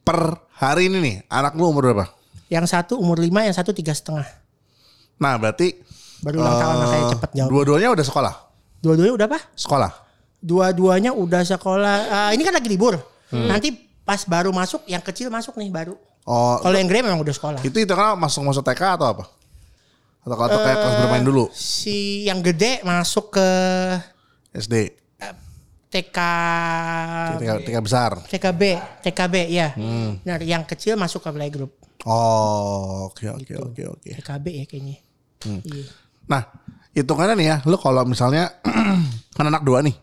per 0.03 0.19
hari 0.59 0.91
ini 0.91 0.97
nih, 0.99 1.15
anak 1.31 1.55
lu 1.55 1.71
umur 1.71 1.91
berapa? 1.91 2.05
Yang 2.47 2.71
satu 2.71 2.99
umur 2.99 3.19
lima, 3.19 3.43
yang 3.43 3.55
satu 3.55 3.75
tiga 3.75 3.91
setengah. 3.91 4.27
Nah, 5.19 5.35
berarti 5.35 5.75
Baru 6.21 6.41
ulang 6.41 6.57
tahun 6.57 6.75
eh, 6.75 6.81
makanya 6.81 7.05
cepet 7.13 7.29
jawab. 7.37 7.49
Dua-duanya 7.53 7.89
udah 7.93 8.05
sekolah. 8.05 8.33
Dua-duanya 8.81 9.13
udah 9.13 9.27
apa? 9.29 9.39
Sekolah. 9.53 9.91
Dua-duanya 10.41 11.11
udah 11.13 11.41
sekolah. 11.45 11.95
Eh, 12.07 12.29
ini 12.37 12.41
kan 12.45 12.53
lagi 12.55 12.69
libur. 12.69 12.97
Hmm. 13.29 13.47
Nanti 13.51 13.73
pas 14.07 14.23
baru 14.23 14.49
masuk, 14.55 14.87
yang 14.87 15.03
kecil 15.03 15.27
masuk 15.27 15.59
nih 15.59 15.69
baru. 15.69 15.93
Oh, 16.27 16.59
Kalau 16.59 16.75
yang 16.75 16.85
gede 16.85 17.01
memang 17.01 17.23
udah 17.23 17.31
sekolah. 17.31 17.59
itu 17.63 17.77
itu 17.77 17.87
kan 17.89 18.13
masuk 18.13 18.43
masuk 18.43 18.59
TK 18.61 18.81
atau 18.93 19.07
apa? 19.07 19.23
Atau 20.21 20.35
atau 20.35 20.59
kayak 20.59 20.77
kelas 20.77 20.95
bermain 20.99 21.23
dulu 21.23 21.47
Si 21.49 22.27
yang 22.27 22.43
gede 22.43 22.83
masuk 22.83 23.31
ke 23.31 23.47
SD, 24.51 24.91
TK 25.87 26.17
TK, 27.39 27.51
TK 27.63 27.77
besar. 27.79 28.11
TKB, 28.27 28.61
TKB 29.01 29.35
ya. 29.47 29.71
Hmm. 29.71 30.19
Nah, 30.21 30.35
yang 30.41 30.63
kecil 30.63 30.95
masuk 30.95 31.23
ke 31.23 31.31
playgroup. 31.31 31.71
Oh, 32.03 33.07
oke 33.07 33.23
oke 33.25 33.47
Gitu. 33.47 33.55
oke 33.57 33.83
oke. 33.89 34.09
TKB 34.13 34.45
ya 34.53 34.65
kayaknya. 34.65 34.97
Hmm. 35.43 35.63
Iya. 35.63 35.85
Nah, 36.27 36.41
hitungannya 36.91 37.35
nih 37.35 37.47
ya, 37.47 37.57
lu 37.63 37.77
kalau 37.77 38.03
misalnya 38.03 38.51
kan 39.37 39.45
anak 39.45 39.63
dua 39.63 39.79
nih, 39.79 39.95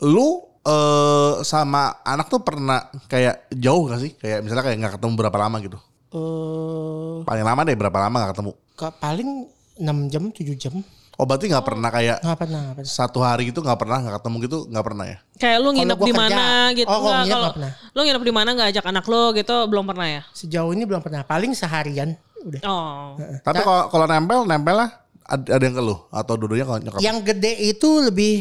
lu 0.00 0.46
eh 0.66 1.32
sama 1.42 1.82
anak 2.02 2.26
tuh 2.26 2.40
pernah 2.40 2.78
kayak 3.06 3.46
jauh 3.52 3.86
gak 3.86 4.00
sih? 4.00 4.12
Kayak 4.12 4.42
misalnya 4.42 4.64
kayak 4.64 4.76
nggak 4.78 4.94
ketemu 4.96 5.12
berapa 5.16 5.38
lama 5.38 5.56
gitu? 5.60 5.78
Eh, 6.08 7.16
Paling 7.22 7.44
lama 7.44 7.60
deh 7.62 7.76
berapa 7.76 7.98
lama 8.00 8.16
nggak 8.18 8.32
ketemu? 8.34 8.52
ke 8.72 8.88
paling 8.94 9.30
6 9.78 10.12
jam, 10.12 10.28
7 10.28 10.52
jam. 10.54 10.74
Oh 11.16 11.24
berarti 11.24 11.48
nggak 11.48 11.64
pernah 11.64 11.88
kayak 11.88 12.20
Nggak 12.20 12.38
pernah, 12.38 12.60
nggak 12.60 12.76
pernah. 12.76 12.92
satu 12.92 13.18
hari 13.20 13.48
gitu 13.48 13.64
nggak 13.64 13.78
pernah 13.78 13.98
nggak 13.98 14.14
ketemu 14.20 14.36
gitu 14.42 14.58
nggak 14.68 14.84
pernah 14.84 15.04
ya? 15.06 15.18
kayak 15.34 15.58
lu 15.58 15.68
nginep 15.72 15.98
di 15.98 16.12
mana 16.12 16.44
gitu 16.74 16.84
Oh, 16.86 16.98
kalau 16.98 17.08
Nggak, 17.08 17.24
nginep 17.24 17.40
kalau 17.56 17.70
lu 17.88 18.00
nginep 18.02 18.22
di 18.22 18.34
mana 18.34 18.48
nggak 18.52 18.68
ajak 18.68 18.84
anak 18.86 19.04
lu 19.06 19.22
gitu 19.32 19.56
belum 19.64 19.84
pernah 19.86 20.06
ya 20.10 20.22
Sejauh 20.30 20.70
ini 20.70 20.84
belum 20.84 21.00
pernah. 21.00 21.24
Paling 21.24 21.52
seharian 21.52 22.12
udah. 22.38 22.60
oh 22.62 23.16
Tapi 23.40 23.60
kalau 23.60 23.82
kalau 23.88 24.04
nempel 24.04 24.44
nempel 24.44 24.76
lah 24.76 24.90
ada, 25.24 25.56
yang 25.56 25.72
ke 25.72 25.80
lu 25.80 25.96
atau 26.06 26.34
dulunya 26.36 26.62
kalau 26.62 26.78
nyokap? 26.78 27.00
Yang 27.00 27.18
gede 27.26 27.52
itu 27.66 27.88
lebih 27.98 28.34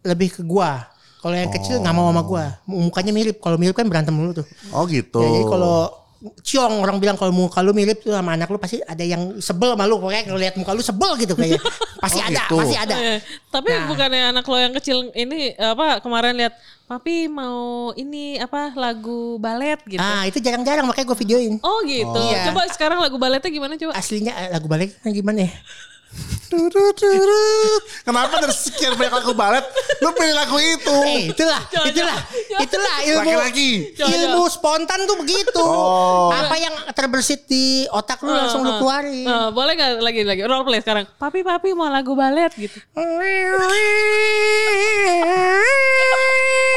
lebih 0.00 0.28
ke 0.30 0.42
gua. 0.42 0.86
Kalau 1.20 1.36
yang 1.36 1.50
kecil 1.50 1.78
nggak 1.78 1.92
mau 1.92 2.08
sama 2.08 2.22
gua. 2.22 2.44
Mukanya 2.64 3.12
mirip. 3.12 3.36
Kalau 3.38 3.56
mirip 3.56 3.72
kan 3.72 3.84
berantem 3.84 4.12
dulu 4.12 4.32
tuh. 4.34 4.46
Oh 4.72 4.84
gitu. 4.84 5.20
Ya, 5.20 5.28
jadi 5.30 5.46
kalau 5.46 5.76
ciong 6.20 6.84
orang 6.84 7.00
bilang 7.00 7.16
kalau 7.16 7.32
muka 7.32 7.64
lu 7.64 7.72
mirip 7.72 8.04
tuh 8.04 8.12
sama 8.12 8.36
anak 8.36 8.44
lu 8.46 8.60
pasti 8.60 8.76
ada 8.84 9.00
yang 9.00 9.40
sebel 9.40 9.72
sama 9.72 9.88
lu 9.88 9.96
pokoknya 9.96 10.28
kalau 10.28 10.36
lihat 10.36 10.52
muka 10.52 10.76
lu 10.76 10.84
sebel 10.84 11.16
gitu 11.16 11.32
kayaknya 11.32 11.56
pasti 12.04 12.20
Oh, 12.20 12.28
ada 12.28 12.40
gitu. 12.44 12.56
pasti 12.60 12.76
ada 12.76 12.92
Eh, 12.92 13.18
tapi 13.48 13.72
Nah. 13.72 13.88
bukannya 13.88 14.22
anak 14.28 14.44
lo 14.44 14.56
yang 14.60 14.76
kecil 14.76 15.08
ini 15.14 15.56
apa 15.56 16.04
kemarin 16.04 16.36
lihat 16.36 16.52
papi 16.84 17.24
mau 17.24 17.56
ini 17.94 18.36
apa 18.36 18.76
lagu 18.76 19.40
balet 19.40 19.80
gitu. 19.88 19.96
ah 19.96 20.28
itu 20.28 20.36
jarang-jarang 20.38 20.84
makanya 20.84 21.08
gue 21.08 21.18
videoin 21.18 21.54
Oh 21.64 21.80
gitu. 21.88 22.20
Iya. 22.20 22.52
Coba 22.52 22.68
sekarang 22.68 23.00
lagu 23.00 23.16
baletnya 23.16 23.48
gimana 23.48 23.80
coba? 23.80 23.96
aslinya 23.96 24.36
eh, 24.36 24.48
lagu 24.52 24.68
balik 24.68 25.00
gimana 25.02 25.48
ya. 25.48 25.52
Kenapa 28.02 28.36
dari 28.36 28.50
sekian 28.50 28.92
banyak 28.92 29.12
lagu 29.14 29.32
balet 29.32 29.62
lu 30.00 30.10
pilih 30.10 30.34
lagu 30.34 30.56
itu? 30.58 30.96
eh 31.06 31.22
itulah 31.30 31.60
itulah 31.84 32.16
itulah 32.58 32.94
ilmu 33.04 33.20
Laki-laki. 33.22 33.70
Ilmu 33.94 34.42
spontan 34.46 35.04
tuh 35.04 35.16
begitu 35.16 35.48
Oh. 35.56 36.28
apa 36.28 36.54
yang 36.56 36.72
terbersit 36.90 37.46
di 37.46 37.84
otak 37.88 38.20
lu 38.20 38.30
langsung 38.30 38.60
lu 38.60 38.76
keluarin 38.76 39.22
Eh, 39.22 39.48
boleh 39.50 39.72
gak 39.72 39.90
lagi 40.00 40.20
lagi 40.24 40.40
role 40.42 40.64
play 40.64 40.80
sekarang? 40.80 41.04
Papi 41.14 41.40
papi 41.40 41.70
mau 41.70 41.86
lagu 41.86 42.12
balet 42.12 42.50
gitu. 42.52 42.76